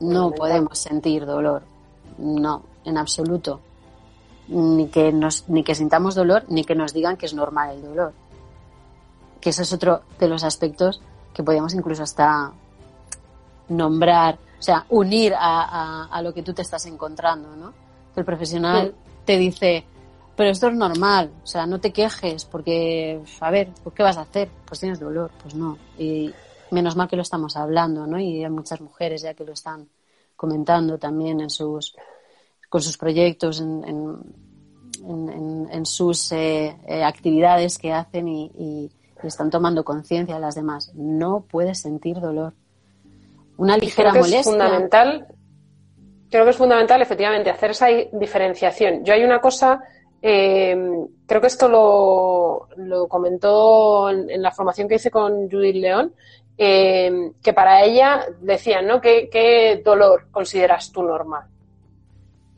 [0.00, 1.62] No podemos sentir dolor.
[2.18, 3.60] No, en absoluto.
[4.48, 7.82] Ni que, nos, ni que sintamos dolor, ni que nos digan que es normal el
[7.82, 8.12] dolor.
[9.40, 11.00] Que ese es otro de los aspectos
[11.34, 12.52] que podemos incluso hasta
[13.68, 17.72] nombrar, o sea, unir a, a- a lo que tú te estás encontrando, ¿no?
[18.14, 18.94] Que el profesional
[19.24, 19.84] te dice,
[20.34, 24.16] pero esto es normal, o sea, no te quejes, porque, a ver, pues, ¿qué vas
[24.16, 24.48] a hacer?
[24.64, 25.76] Pues tienes dolor, pues no.
[25.98, 26.32] Y
[26.70, 28.18] menos mal que lo estamos hablando, ¿no?
[28.18, 29.86] Y hay muchas mujeres ya que lo están
[30.36, 31.94] comentando también en sus,
[32.68, 34.16] con sus proyectos, en, en,
[35.08, 38.90] en- en- sus eh, eh, actividades que hacen y, y-
[39.22, 40.92] y están tomando conciencia de las demás.
[40.94, 42.52] No puedes sentir dolor.
[43.56, 44.52] Una ligera creo que es molestia.
[44.52, 45.26] fundamental,
[46.30, 49.04] creo que es fundamental efectivamente hacer esa diferenciación.
[49.04, 49.80] Yo hay una cosa,
[50.22, 50.76] eh,
[51.26, 56.12] creo que esto lo, lo comentó en, en la formación que hice con Judith León,
[56.56, 59.00] eh, que para ella decían, ¿no?
[59.00, 61.44] ¿Qué, qué dolor consideras tú normal?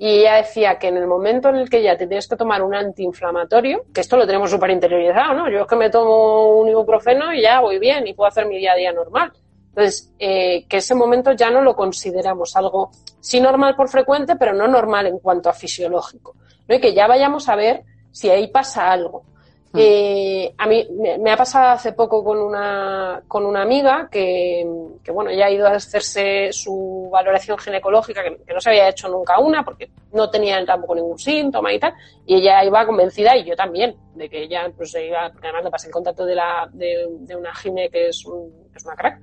[0.02, 2.62] Y ella decía que en el momento en el que ya te tienes que tomar
[2.62, 5.50] un antiinflamatorio, que esto lo tenemos súper interiorizado, ¿no?
[5.50, 8.56] Yo es que me tomo un ibuprofeno y ya voy bien y puedo hacer mi
[8.56, 9.30] día a día normal.
[9.68, 14.54] Entonces, eh, que ese momento ya no lo consideramos algo, sí normal por frecuente, pero
[14.54, 16.34] no normal en cuanto a fisiológico.
[16.66, 16.74] ¿no?
[16.76, 19.24] Y que ya vayamos a ver si ahí pasa algo.
[19.72, 24.66] Eh, a mí me, me ha pasado hace poco con una, con una amiga que,
[25.04, 28.88] que, bueno, ya ha ido a hacerse su valoración ginecológica, que, que no se había
[28.88, 31.94] hecho nunca una, porque no tenía tampoco ningún síntoma y tal,
[32.26, 35.70] y ella iba convencida, y yo también, de que ella, pues iba, porque además le
[35.70, 38.96] pasé el contacto de, la, de, de una gine que es, un, que es una
[38.96, 39.20] crack,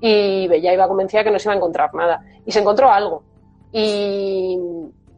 [0.00, 2.20] y ella iba convencida que no se iba a encontrar nada.
[2.44, 3.22] Y se encontró algo.
[3.72, 4.58] Y,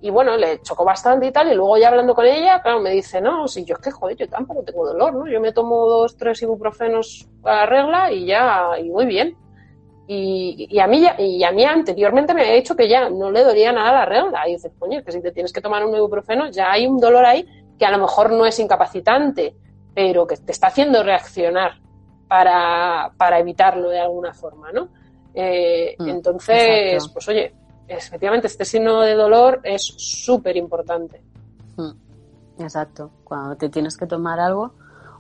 [0.07, 2.91] y bueno, le chocó bastante y tal, y luego ya hablando con ella, claro, me
[2.91, 5.27] dice, no, si yo es que, joder, yo tampoco tengo dolor, ¿no?
[5.27, 9.35] Yo me tomo dos, tres ibuprofenos a la regla y ya, y muy bien.
[10.07, 13.31] Y, y a mí ya- y a mí anteriormente me había dicho que ya no
[13.31, 14.47] le dolía nada la regla.
[14.47, 17.25] Y dices, coño, que si te tienes que tomar un ibuprofeno, ya hay un dolor
[17.25, 17.47] ahí
[17.79, 19.55] que a lo mejor no es incapacitante,
[19.95, 21.73] pero que te está haciendo reaccionar
[22.29, 24.89] para, para evitarlo de alguna forma, ¿no?
[25.33, 26.59] Eh, Mm, entonces,
[26.95, 27.11] exacto.
[27.15, 27.55] pues oye,
[27.89, 31.23] efectivamente, este signo de dolor es súper importante.
[31.77, 31.93] Mm,
[32.59, 33.11] Exacto.
[33.25, 34.73] Cuando te tienes que tomar algo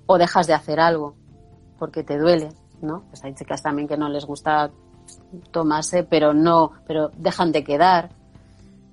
[0.06, 1.14] o dejas de hacer algo
[1.78, 2.50] porque te duele,
[2.80, 3.04] ¿no?
[3.08, 4.70] Pues hay chicas también que no les gusta
[5.50, 8.10] tomarse, pero no, pero dejan de quedar.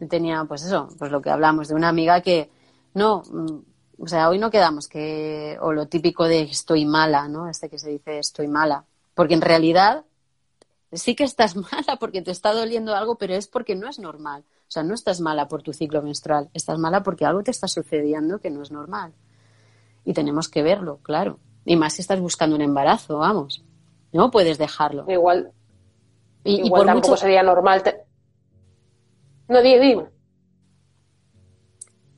[0.10, 2.50] Tenía, pues eso, pues lo que hablamos de una amiga que
[2.96, 7.48] no, mm, o sea, hoy no quedamos que, o lo típico de estoy mala, ¿no?
[7.48, 8.86] Este que se dice estoy mala.
[9.14, 10.06] Porque en realidad
[10.92, 14.44] sí que estás mala porque te está doliendo algo, pero es porque no es normal.
[14.68, 17.68] O sea, no estás mala por tu ciclo menstrual, estás mala porque algo te está
[17.68, 19.14] sucediendo que no es normal.
[20.06, 21.40] Y tenemos que verlo, claro.
[21.66, 23.64] Y más si estás buscando un embarazo, vamos.
[24.14, 25.06] No puedes dejarlo.
[25.08, 25.52] Igual,
[26.44, 27.22] Y, y igual por tampoco mucho...
[27.22, 27.84] sería normal.
[27.84, 28.04] te-
[29.48, 30.06] No, di, dime.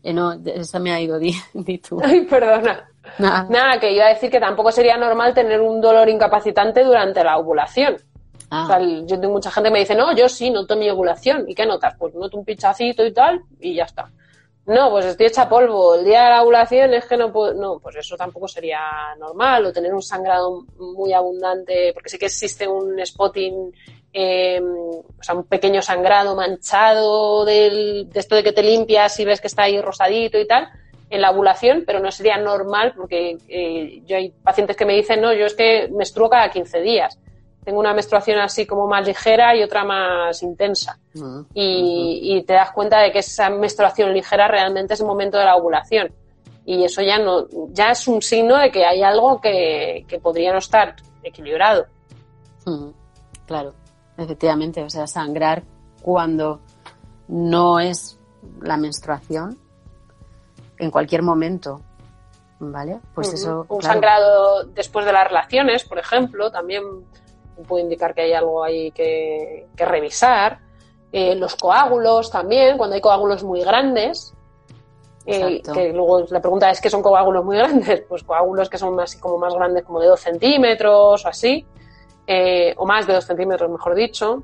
[0.03, 1.99] Eh, no, esa me ha ido, di, di tú.
[2.03, 2.89] Ay, perdona.
[3.19, 3.47] Nada.
[3.49, 7.37] Nada, que iba a decir que tampoco sería normal tener un dolor incapacitante durante la
[7.37, 7.97] ovulación.
[8.55, 11.45] Ah, yo tengo mucha gente que me dice, no, yo sí noto mi ovulación.
[11.49, 11.95] ¿Y qué notas?
[11.97, 14.11] Pues noto un pinchacito y tal, y ya está.
[14.65, 15.95] No, pues estoy hecha polvo.
[15.95, 17.53] El día de la ovulación es que no puedo.
[17.55, 18.79] No, pues eso tampoco sería
[19.17, 19.65] normal.
[19.65, 23.73] O tener un sangrado muy abundante, porque sí que existe un spotting,
[24.13, 29.25] eh, o sea, un pequeño sangrado manchado del, de esto de que te limpias y
[29.25, 30.69] ves que está ahí rosadito y tal,
[31.09, 35.21] en la ovulación, pero no sería normal porque eh, yo hay pacientes que me dicen,
[35.21, 37.19] no, yo es que menstruo cada 15 días.
[37.63, 42.53] Tengo una menstruación así como más ligera y otra más intensa mm, y, y te
[42.53, 46.11] das cuenta de que esa menstruación ligera realmente es el momento de la ovulación.
[46.65, 50.51] Y eso ya no, ya es un signo de que hay algo que, que podría
[50.51, 51.85] no estar equilibrado.
[53.45, 53.73] Claro,
[54.17, 54.81] efectivamente.
[54.83, 55.63] O sea, sangrar
[56.01, 56.61] cuando
[57.27, 58.17] no es
[58.61, 59.57] la menstruación,
[60.77, 61.81] en cualquier momento,
[62.59, 62.99] ¿vale?
[63.13, 63.93] Pues eso, Un claro.
[63.93, 66.83] sangrado después de las relaciones, por ejemplo, también
[67.63, 70.59] puede indicar que hay algo ahí que, que revisar.
[71.11, 74.33] Eh, los coágulos también, cuando hay coágulos muy grandes.
[75.25, 78.03] eh, que luego la pregunta es ¿qué son coágulos muy grandes?
[78.09, 81.65] Pues coágulos que son así como más grandes, como de 2 centímetros o así,
[82.27, 84.43] eh, o más de 2 centímetros, mejor dicho.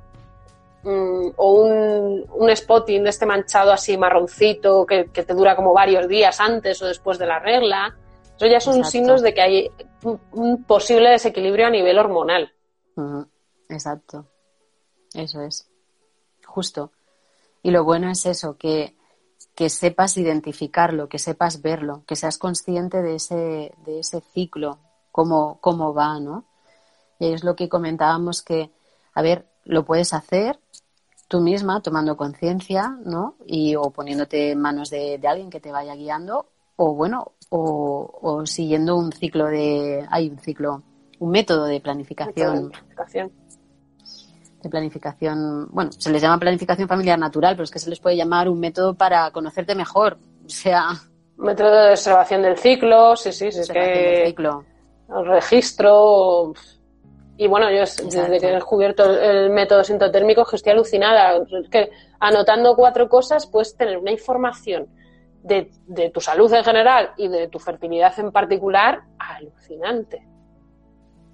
[0.84, 5.74] Mm, o un, un spotting de este manchado así marroncito que, que te dura como
[5.74, 7.96] varios días antes o después de la regla.
[8.38, 8.92] Eso ya son Exacto.
[8.92, 9.72] signos de que hay
[10.04, 12.54] un, un posible desequilibrio a nivel hormonal.
[13.70, 14.28] Exacto.
[15.14, 15.68] Eso es.
[16.46, 16.92] Justo.
[17.62, 18.96] Y lo bueno es eso, que,
[19.56, 24.80] que sepas identificarlo, que sepas verlo, que seas consciente de ese, de ese ciclo,
[25.12, 26.46] cómo, cómo va, ¿no?
[27.20, 28.72] Y es lo que comentábamos que,
[29.14, 30.60] a ver, lo puedes hacer
[31.28, 33.36] tú misma tomando conciencia, ¿no?
[33.46, 38.20] Y o poniéndote en manos de, de alguien que te vaya guiando, o bueno, o,
[38.22, 40.82] o siguiendo un ciclo de, hay un ciclo,
[41.20, 43.32] un método de planificación Planificación.
[44.62, 48.18] de planificación, bueno, se les llama planificación familiar natural, pero es que se les puede
[48.18, 50.18] llamar un método para conocerte mejor.
[50.46, 50.90] O sea,
[51.38, 54.66] Método de observación del ciclo, sí, sí, sí, es que ciclo.
[55.18, 56.54] el registro.
[57.38, 58.04] Y bueno, yo Exacto.
[58.14, 61.38] desde que he descubierto el, método sintotérmico que estoy alucinada.
[61.38, 64.88] Es que anotando cuatro cosas puedes tener una información
[65.42, 70.28] de, de tu salud en general y de tu fertilidad en particular alucinante.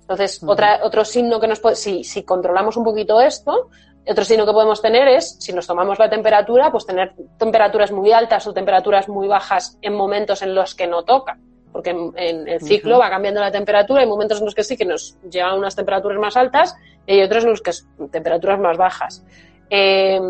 [0.06, 0.51] Entonces, Ujú.
[0.51, 3.70] otra, otro signo que nos puede, si, si controlamos un poquito esto,
[4.08, 8.12] otro signo que podemos tener es, si nos tomamos la temperatura, pues tener temperaturas muy
[8.12, 11.39] altas o temperaturas muy bajas en momentos en los que no toca.
[11.72, 14.78] Porque en, en el ciclo va cambiando la temperatura, hay momentos en los que sí
[14.78, 16.76] que nos llevan unas temperaturas más altas
[17.06, 19.26] y hay otros en los que es temperaturas más bajas.
[19.70, 20.22] Eh,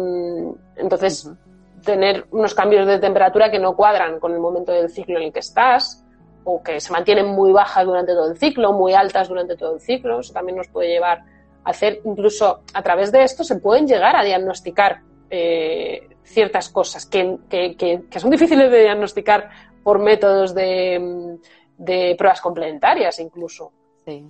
[0.78, 1.30] entonces,
[1.84, 5.34] tener unos cambios de temperatura que no cuadran con el momento del ciclo en el
[5.34, 6.05] que estás,
[6.46, 9.82] o que se mantienen muy bajas durante todo el ciclo, muy altas durante todo el
[9.82, 11.24] ciclo, eso también nos puede llevar
[11.64, 17.06] a hacer, incluso a través de esto, se pueden llegar a diagnosticar eh, ciertas cosas
[17.06, 19.50] que, que- que- que son difíciles de diagnosticar
[19.84, 21.38] por métodos de,
[21.78, 23.72] de pruebas complementarias incluso.
[24.06, 24.24] Sí.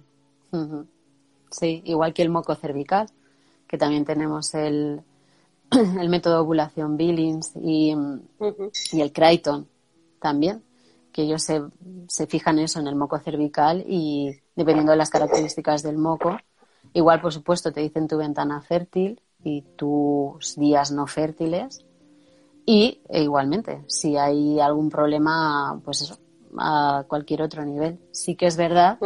[1.51, 3.07] Sí, igual que el moco cervical,
[3.67, 5.01] que también tenemos el,
[5.99, 7.93] el método de ovulación Billings y,
[8.93, 9.67] y el Crichton
[10.19, 10.63] también,
[11.15, 11.63] que ellos se,
[12.09, 16.37] se fijan eso en el moco cervical y dependiendo de las características del moco,
[16.91, 21.85] igual por supuesto te dicen tu ventana fértil y tus días no fértiles
[22.65, 26.17] y e igualmente si hay algún problema, pues eso,
[26.57, 27.97] a cualquier otro nivel.
[28.11, 28.99] Sí que es verdad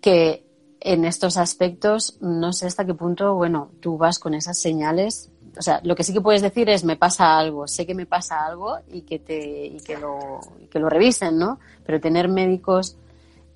[0.00, 0.46] que
[0.78, 5.32] en estos aspectos no sé hasta qué punto, bueno, tú vas con esas señales.
[5.58, 8.06] O sea, lo que sí que puedes decir es me pasa algo, sé que me
[8.06, 11.58] pasa algo y que te y que lo y que lo revisen, ¿no?
[11.84, 12.96] Pero tener médicos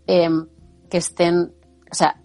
[0.06, 0.46] em,
[0.88, 1.52] que estén,
[1.90, 2.16] o sea,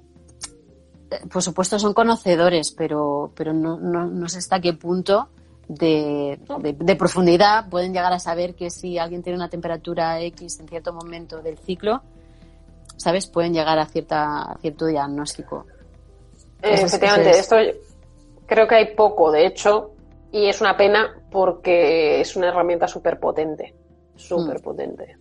[1.11, 5.29] eh, por supuesto son conocedores, pero pero no, no, no sé hasta qué punto
[5.67, 10.59] de, de, de profundidad pueden llegar a saber que si alguien tiene una temperatura X
[10.59, 12.01] en cierto momento del ciclo,
[12.97, 13.27] ¿sabes?
[13.27, 15.65] Pueden llegar a, cierta, a cierto diagnóstico.
[16.61, 17.79] Eh, es- efectivamente, eso esto
[18.45, 19.91] creo que hay poco, de hecho,
[20.31, 23.73] y es una pena porque es una herramienta súper potente,
[24.15, 25.17] súper potente.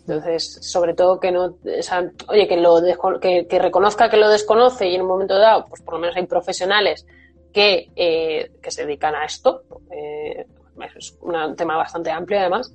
[0.00, 2.80] Entonces, sobre todo que no, o sea, oye, que lo
[3.20, 6.16] que, que reconozca que lo desconoce y en un momento dado, pues por lo menos
[6.16, 7.06] hay profesionales
[7.52, 9.64] que, eh, que se dedican a esto.
[9.90, 10.46] eh,
[10.96, 12.72] es un tema bastante amplio además.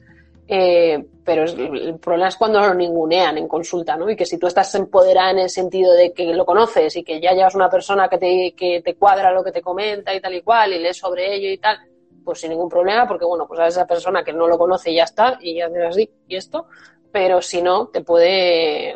[0.47, 4.09] Eh, pero es- el problema es cuando lo ningunean en consulta, ¿no?
[4.09, 7.21] Y que si tú estás empoderada en el sentido de que lo conoces y que
[7.21, 10.33] ya llevas una persona que te, que te cuadra lo que te comenta y tal
[10.35, 11.77] y cual y lees sobre ello y tal,
[12.23, 14.95] pues sin ningún problema, porque bueno, pues a esa persona que no lo conoce y
[14.95, 16.67] ya está, y ya haces así y esto,
[17.11, 18.95] pero si no, te puede,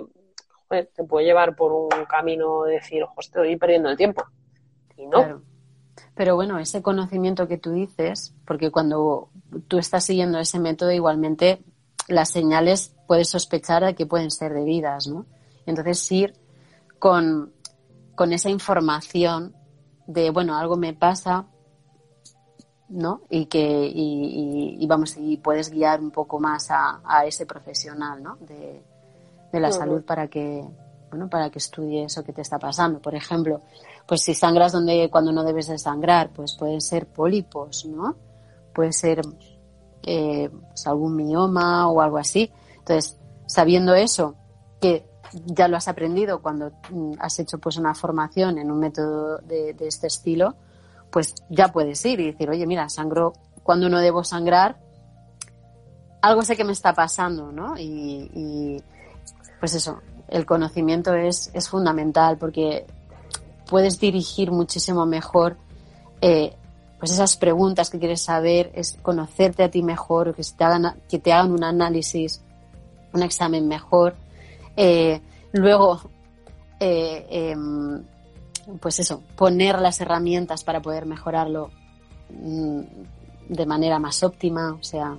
[0.69, 4.23] te puede llevar por un camino de decir, ojo, estoy perdiendo el tiempo.
[4.97, 5.43] Y no.
[6.17, 9.29] Pero bueno, ese conocimiento que tú dices, porque cuando
[9.67, 11.61] tú estás siguiendo ese método, igualmente
[12.07, 15.25] las señales puedes sospechar de que pueden ser debidas, ¿no?
[15.65, 16.33] Entonces ir
[16.99, 17.51] con,
[18.15, 19.53] con esa información
[20.07, 21.45] de, bueno, algo me pasa,
[22.89, 23.21] ¿no?
[23.29, 27.45] Y que, y, y- y vamos, y puedes guiar un poco más a, a ese
[27.45, 28.37] profesional, ¿no?
[28.37, 28.81] De,
[29.51, 30.65] de la salud para que,
[31.09, 32.99] bueno, para que estudie eso que te está pasando.
[32.99, 33.61] Por ejemplo,
[34.05, 38.15] pues si sangras donde cuando no debes de sangrar, pues pueden ser pólipos, ¿no?
[38.73, 39.21] Puede ser
[40.03, 42.51] eh, pues algún mioma o algo así.
[42.77, 44.35] Entonces, sabiendo eso,
[44.79, 45.05] que
[45.45, 49.73] ya lo has aprendido cuando mm, has hecho pues una formación en un método de,
[49.73, 50.55] de este estilo,
[51.11, 53.33] pues ya puedes ir y decir, oye, mira, sangro
[53.63, 54.77] cuando no debo sangrar,
[56.21, 57.77] algo sé que me está pasando, ¿no?
[57.77, 58.83] Y, y,
[59.59, 62.85] pues eso, el conocimiento es, es fundamental porque
[63.69, 65.57] puedes dirigir muchísimo mejor
[66.21, 66.53] eh,
[66.99, 71.19] pues esas preguntas que quieres saber, es conocerte a ti mejor, que te hagan, que
[71.19, 72.41] te hagan un análisis,
[73.13, 74.15] un examen mejor.
[74.75, 75.21] Eh,
[75.51, 76.01] luego,
[76.79, 78.03] eh, em,
[78.81, 81.69] pues eso, poner las herramientas para poder mejorarlo
[82.31, 82.81] mm,
[83.49, 85.15] de manera más óptima, o sea,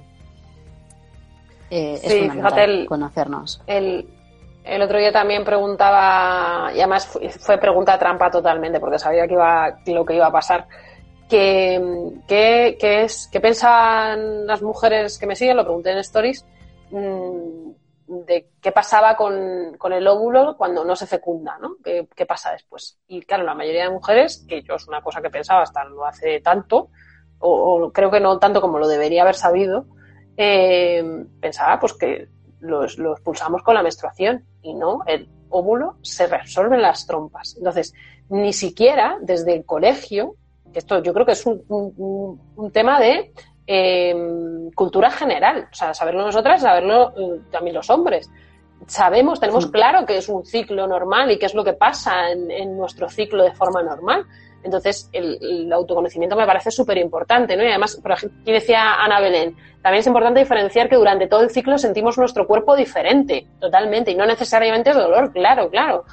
[1.70, 3.62] es Sí, fundamental el- conocernos.
[3.68, 4.08] El,
[4.68, 7.06] el otro día también preguntaba, y además
[7.40, 10.66] fue, pregunta trampa totalmente, porque sabía que iba, lo que iba a pasar.
[11.28, 11.80] Que,
[12.26, 15.56] que, que es, ¿Qué pensaban las mujeres que me siguen?
[15.56, 16.44] Lo pregunté en Stories.
[16.90, 17.70] mm,
[18.08, 21.76] de qué pasaba con, con el óvulo cuando no se fecunda, ¿no?
[21.84, 22.98] ¿Qué, qué pasa después?
[23.06, 26.04] Y claro, la mayoría de mujeres, que yo es una cosa que pensaba hasta no
[26.06, 26.88] hace tanto,
[27.38, 29.84] o, o creo que no tanto como lo debería haber sabido,
[30.38, 31.04] eh,
[31.40, 32.28] pensaba pues que
[32.60, 37.54] los, los pulsamos con la menstruación y no, el óvulo se reabsorbe en las trompas.
[37.56, 37.92] Entonces,
[38.28, 40.34] ni siquiera desde el colegio,
[40.72, 43.32] que esto yo creo que es un, un- un tema de
[43.66, 44.14] eh,
[44.74, 48.30] cultura general, o sea, saberlo nosotras, saberlo eh, también los hombres.
[48.86, 52.50] Sabemos, tenemos claro que es un ciclo normal y qué es lo que pasa en,
[52.50, 54.24] en nuestro ciclo de forma normal.
[54.62, 57.62] Entonces, el, autoconocimiento me parece súper importante, ¿no?
[57.62, 61.50] Y además, por aquí decía Ana Belén, también es importante diferenciar que durante todo el
[61.50, 66.04] ciclo sentimos nuestro cuerpo diferente, totalmente, y no necesariamente es dolor, claro, claro.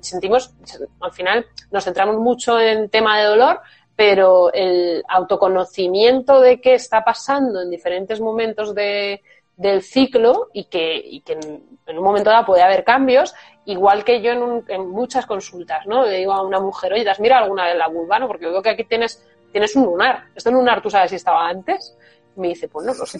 [0.00, 0.54] Sentimos,
[1.00, 3.60] al final, nos centramos mucho en tema de dolor,
[3.96, 9.22] pero el autoconocimiento de qué está pasando en diferentes momentos de,
[9.56, 13.34] del ciclo y que, y que en, en un momento dado puede haber cambios,
[13.64, 16.04] igual que yo en, un- en muchas consultas, ¿no?
[16.04, 18.18] Le digo a una mujer, oye, ¿te has mirado alguna vez la vulva?
[18.18, 18.26] no?
[18.26, 20.24] Porque veo que aquí tienes, tienes un lunar.
[20.34, 21.96] ¿Este lunar tú sabes si estaba antes?
[22.36, 23.18] Y me dice, pues no lo sé.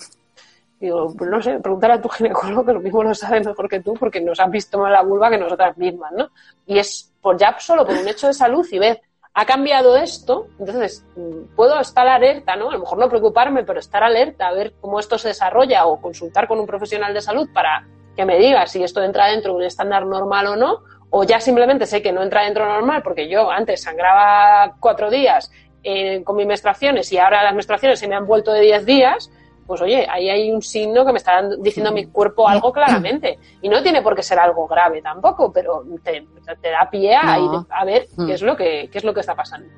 [0.80, 3.78] Digo, pues no sé, pregúntale a tu ginecólogo que lo mismo lo sabe mejor que
[3.80, 6.30] tú porque nos han visto más la vulva que nosotras mismas, ¿no?
[6.66, 9.00] Y es por ya solo por un hecho de salud y ver,
[9.34, 12.68] ha cambiado esto, entonces mm, puedo estar alerta, ¿no?
[12.68, 16.00] A lo mejor no preocuparme, pero estar alerta a ver cómo esto se desarrolla o
[16.00, 17.86] consultar con un profesional de salud para
[18.16, 20.78] que me diga si esto entra dentro de un estándar normal o no,
[21.10, 25.50] o ya simplemente sé que no entra dentro normal porque yo antes sangraba cuatro días
[25.82, 29.30] eh, con mis menstruaciones y ahora las menstruaciones se me han vuelto de diez días,
[29.66, 33.38] pues oye, ahí hay un signo que me está diciendo mi cuerpo algo claramente.
[33.62, 36.26] Y no tiene por qué ser algo grave tampoco, pero te,
[36.60, 37.60] te da pie a, No.
[37.60, 38.26] ir a ver Mm.
[38.26, 39.68] qué es lo que qué es lo que está pasando.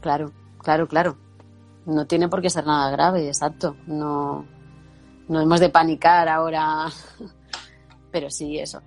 [0.00, 1.16] Claro, claro, claro.
[1.86, 3.76] No tiene por qué ser nada grave, exacto.
[3.86, 4.46] No,
[5.28, 6.86] no hemos de panicar ahora.
[8.10, 8.80] Pero sí, eso.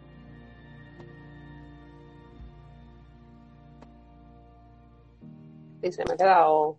[5.82, 6.78] Y se me ha quedado.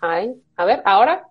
[0.00, 0.34] Ahí.
[0.56, 1.26] A ver, ahora.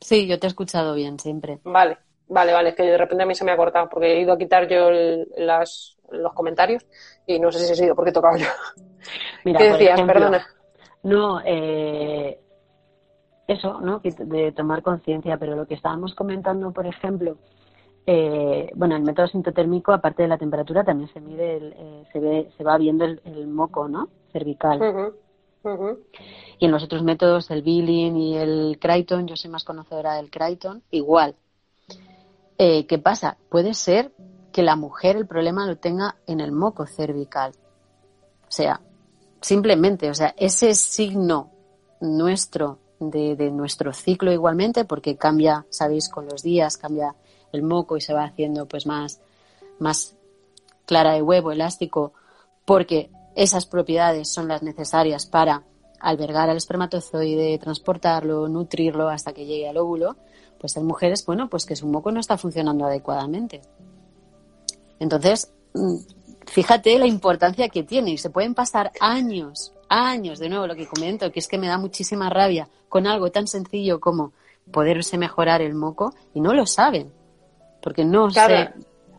[0.00, 1.60] Sí, yo te he escuchado bien siempre.
[1.64, 1.98] Vale,
[2.28, 2.68] vale, vale.
[2.70, 4.66] Es que de repente a mí se me ha cortado porque he ido a quitar
[4.68, 6.86] yo el- las, los comentarios
[7.26, 8.46] y no sé si ha sido porque he tocado yo.
[9.44, 9.92] Mira, ¿Qué decías?
[9.94, 10.46] ejemplo, Perdona.
[11.02, 12.40] No, eh,
[13.52, 14.00] eso, ¿no?
[14.00, 17.36] De tomar conciencia, pero lo que estábamos comentando, por ejemplo,
[18.06, 22.20] eh, bueno, el método sintotérmico, aparte de la temperatura, también se mide, el, eh, se
[22.20, 24.08] ve, se va viendo el, el moco, ¿no?
[24.32, 25.12] Cervical.
[26.58, 30.30] Y en los otros métodos, el Billing y el Crichton, yo soy más conocedora del
[30.30, 31.34] Crichton, igual.
[32.56, 33.36] Eh, ¿Qué pasa?
[33.48, 34.12] Puede ser
[34.52, 37.52] que la mujer el problema lo tenga en el moco cervical.
[38.42, 38.80] O sea,
[39.40, 41.50] simplemente, o sea, ese signo
[42.00, 47.14] nuestro de, nuestro ciclo igualmente, porque cambia, sabéis, con los días, cambia
[47.52, 49.20] el moco y se va haciendo pues más,
[49.78, 50.14] más
[50.84, 52.12] clara de huevo, elástico,
[52.64, 55.64] porque esas propiedades son las necesarias para
[55.98, 60.16] albergar al espermatozoide, transportarlo, nutrirlo hasta que llegue al óvulo,
[60.58, 63.62] pues hay mujeres, bueno, pues que su moco no está funcionando adecuadamente.
[64.98, 65.96] Entonces, mm,
[66.46, 70.86] fíjate la importancia que tiene y se pueden pasar años, años, de nuevo lo que
[70.86, 74.32] comento, que es que me da muchísima rabia con algo tan sencillo como
[74.72, 77.12] poderse mejorar el moco y no lo saben,
[77.82, 78.72] porque no Claro.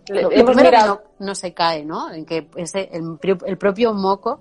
[0.08, 1.02] se lo- hemos mirado.
[1.20, 2.12] no, no se cae, ¿no?
[2.12, 4.40] En que ese, el propio moco,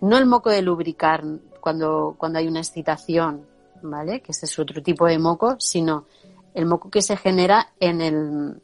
[0.00, 1.22] no el moco de lubricar
[1.60, 3.46] cuando, cuando hay una excitación,
[3.82, 4.20] ¿vale?
[4.22, 6.06] Que ese es otro tipo de moco, sino
[6.52, 8.60] el moco que se genera en el,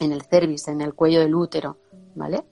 [0.00, 1.76] en el cervix, en el cuello del útero,
[2.14, 2.42] ¿vale?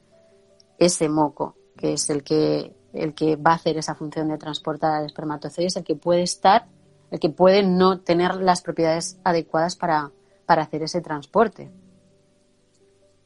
[0.78, 4.92] Ese moco, que es el que, el que va a hacer esa función de transportar
[4.92, 6.66] al espermatozoide, es el que puede estar,
[7.11, 10.11] el que puede no tener las propiedades adecuadas para,
[10.47, 11.70] para hacer ese transporte.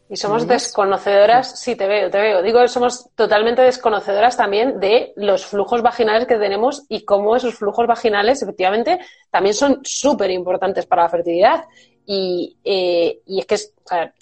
[0.09, 2.43] Y somos desconocedoras, sí, te veo, te veo.
[2.43, 7.87] Digo, somos totalmente desconocedoras también de los flujos vaginales que tenemos y cómo esos flujos
[7.87, 8.99] vaginales, efectivamente,
[9.31, 11.65] también son súper importantes para la fertilidad.
[12.05, 14.13] Y, eh, y es que es, o sea,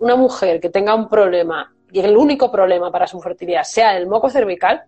[0.00, 4.06] una mujer que tenga un problema y el único problema para su fertilidad sea el
[4.06, 4.84] moco cervical,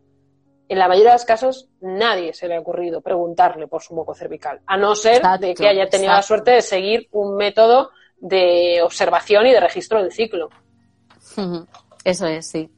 [0.68, 4.14] en la mayoría de los casos nadie se le ha ocurrido preguntarle por su moco
[4.14, 7.90] cervical, a no ser Exacto, de que haya tenido la suerte de seguir un método
[8.20, 10.50] de observación y de registro del ciclo.
[12.04, 12.70] Eso es, sí.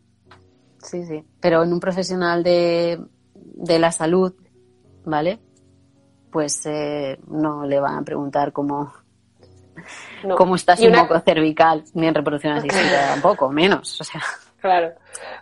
[0.79, 1.25] Sí, sí.
[1.41, 2.99] Pero en un profesional de,
[3.35, 4.35] de la salud,
[5.05, 5.39] ¿vale?
[6.31, 8.93] Pues eh, no le van a preguntar cómo,
[10.25, 10.37] No.
[10.37, 14.01] cómo está Y su una- moco cervical, ni en reproducción asistida tampoco, menos.
[14.01, 14.21] O sea,
[14.61, 14.93] Claro.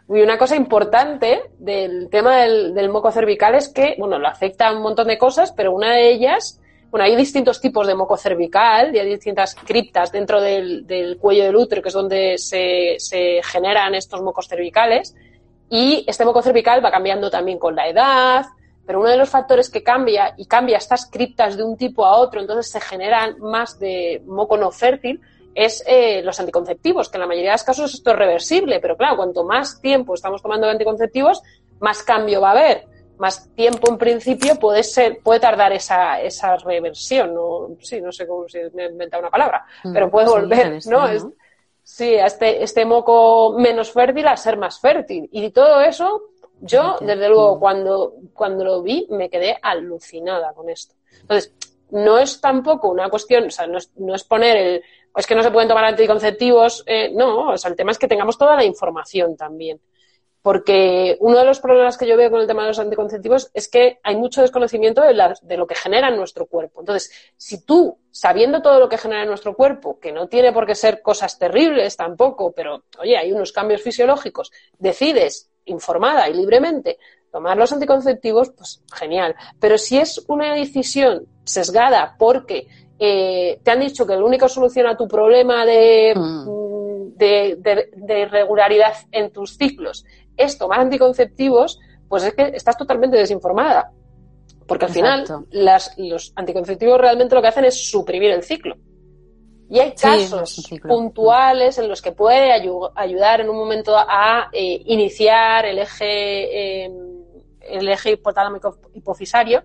[0.09, 4.69] Y una cosa importante del tema del, del moco cervical es que, bueno, lo afecta
[4.69, 6.59] a un montón de cosas, pero una de ellas,
[6.91, 11.45] bueno, hay distintos tipos de moco cervical y hay distintas criptas dentro del, del cuello
[11.45, 15.15] del útero, que es donde se, se generan estos mocos cervicales.
[15.69, 18.47] Y este moco cervical va cambiando también con la edad,
[18.91, 22.17] pero uno de los factores que cambia y cambia estas criptas de un tipo a
[22.17, 25.21] otro, entonces se generan más de moco no fértil,
[25.55, 28.97] es eh, los anticonceptivos, que en la mayoría de los casos esto es reversible, pero
[28.97, 31.41] claro, cuanto más tiempo estamos tomando anticonceptivos,
[31.79, 32.89] más cambio va a haber.
[33.19, 38.27] Más tiempo en principio puede ser, puede tardar esa, esa reversión, no, sí, no sé
[38.27, 41.07] cómo si me he inventado una palabra, pero puede Mm, sí, volver, reversión, ¿no?
[41.07, 41.09] ¿no?
[41.09, 41.29] Es-
[41.85, 45.29] sí, a este, este moco menos fértil a ser más fértil.
[45.33, 46.30] Y todo eso,
[46.61, 50.95] yo, desde luego, cuando, cuando lo vi, me quedé alucinada con esto.
[51.21, 51.55] Entonces,
[51.91, 54.83] no es tampoco una cuestión, o sea, no es, no es poner el,
[55.17, 58.09] es que no se pueden tomar anticonceptivos, eh, no, o sea, el tema es que
[58.09, 59.81] tengamos toda la información también.
[60.43, 63.69] Porque uno de los problemas que yo veo con el tema de los anticonceptivos es
[63.69, 66.81] que hay mucho desconocimiento de, la- de lo que genera en nuestro cuerpo.
[66.81, 70.67] Entonces, si tú, sabiendo todo lo que genera en nuestro cuerpo, que no tiene por
[70.67, 76.99] qué ser cosas terribles tampoco, pero oye, hay unos cambios fisiológicos, decides informada y libremente
[77.31, 79.37] tomar los anticonceptivos, pues genial.
[79.61, 82.67] Pero si es una decisión sesgada porque
[82.99, 86.49] eh, te han dicho que la única solución a tu problema de, Mm.
[86.51, 90.05] mm, de, de- de irregularidad en tus ciclos
[90.37, 91.79] es tomar anticonceptivos,
[92.09, 93.93] pues es que estás totalmente desinformada.
[94.67, 95.45] Porque al Exacto.
[95.45, 98.77] final las- los anticonceptivos realmente lo que hacen es suprimir el ciclo.
[99.69, 104.83] Y hay casos puntuales en los que puede ayu- ayudar en un momento a eh,
[104.87, 106.91] iniciar el eje, eh,
[107.61, 109.63] el eje hipotalámico hipofisario,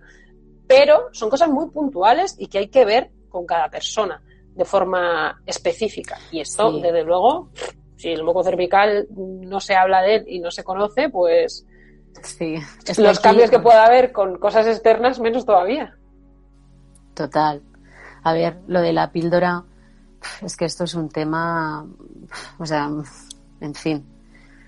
[0.67, 4.21] pero son cosas muy puntuales y que hay que ver con cada persona
[4.53, 6.17] de forma específica.
[6.31, 6.81] Y esto, Sí.
[6.81, 7.49] desde luego,
[7.97, 11.65] si el moco cervical no se habla de él y no se conoce, pues
[12.23, 12.55] Sí.
[12.97, 15.95] Los aquí, cambios que pueda haber con cosas externas, menos todavía.
[17.13, 17.61] Total.
[18.23, 19.63] A ver, lo de la píldora,
[20.41, 21.85] es que esto es un tema,
[22.57, 22.89] o sea,
[23.61, 24.05] en fin.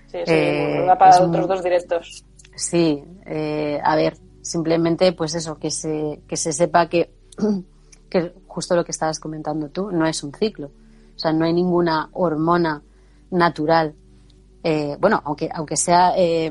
[0.06, 2.24] Sí, sí, Eh, da para otros dos directos.
[2.54, 7.12] Sí, eh, a ver, simplemente pues eso, que se, que se sepa que,
[8.10, 10.70] que justo lo que estabas comentando tú, no es un ciclo.
[11.16, 12.82] O sea, no hay ninguna hormona
[13.30, 13.94] natural.
[14.64, 16.12] Eh, bueno, aunque, aunque sea...
[16.16, 16.50] eh,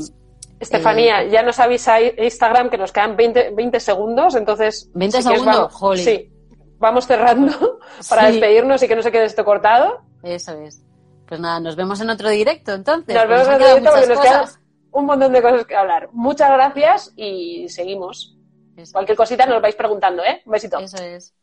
[0.60, 4.90] Estefanía, ya nos avisa Instagram que nos quedan 20, 20 segundos, entonces...
[4.96, 6.00] 20 si quieres, segundos, vamos-.
[6.00, 6.32] Sí,
[6.80, 8.32] vamos cerrando para Sí.
[8.32, 10.02] despedirnos y que no se quede esto cortado.
[10.24, 10.82] eso es.
[11.28, 13.14] Pues nada, nos vemos en otro directo entonces.
[13.14, 14.64] Nos vemos en quedado directo porque muchas nos quedan
[14.94, 16.10] un montón de cosas que hablar.
[16.14, 18.36] Muchas gracias y seguimos.
[18.78, 20.42] Eso, Cualquier cosita nos vais preguntando, ¿eh?
[20.46, 20.80] Un besito.
[20.80, 21.36] eso es.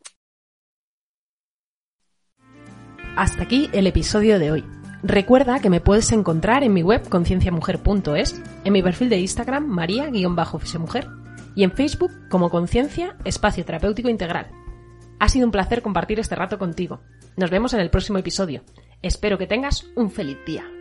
[3.17, 4.65] Hasta aquí el episodio de hoy.
[5.07, 11.09] Recuerda que me puedes encontrar en mi web concienciamujer.es, en mi perfil de Instagram maría-fisemujer
[11.55, 14.51] y en Facebook como Conciencia Espacio Terapéutico Integral.
[15.21, 17.03] Ha sido un placer compartir este rato contigo.
[17.37, 18.63] Nos vemos en el próximo episodio.
[19.03, 20.74] Espero que tengas un feliz día.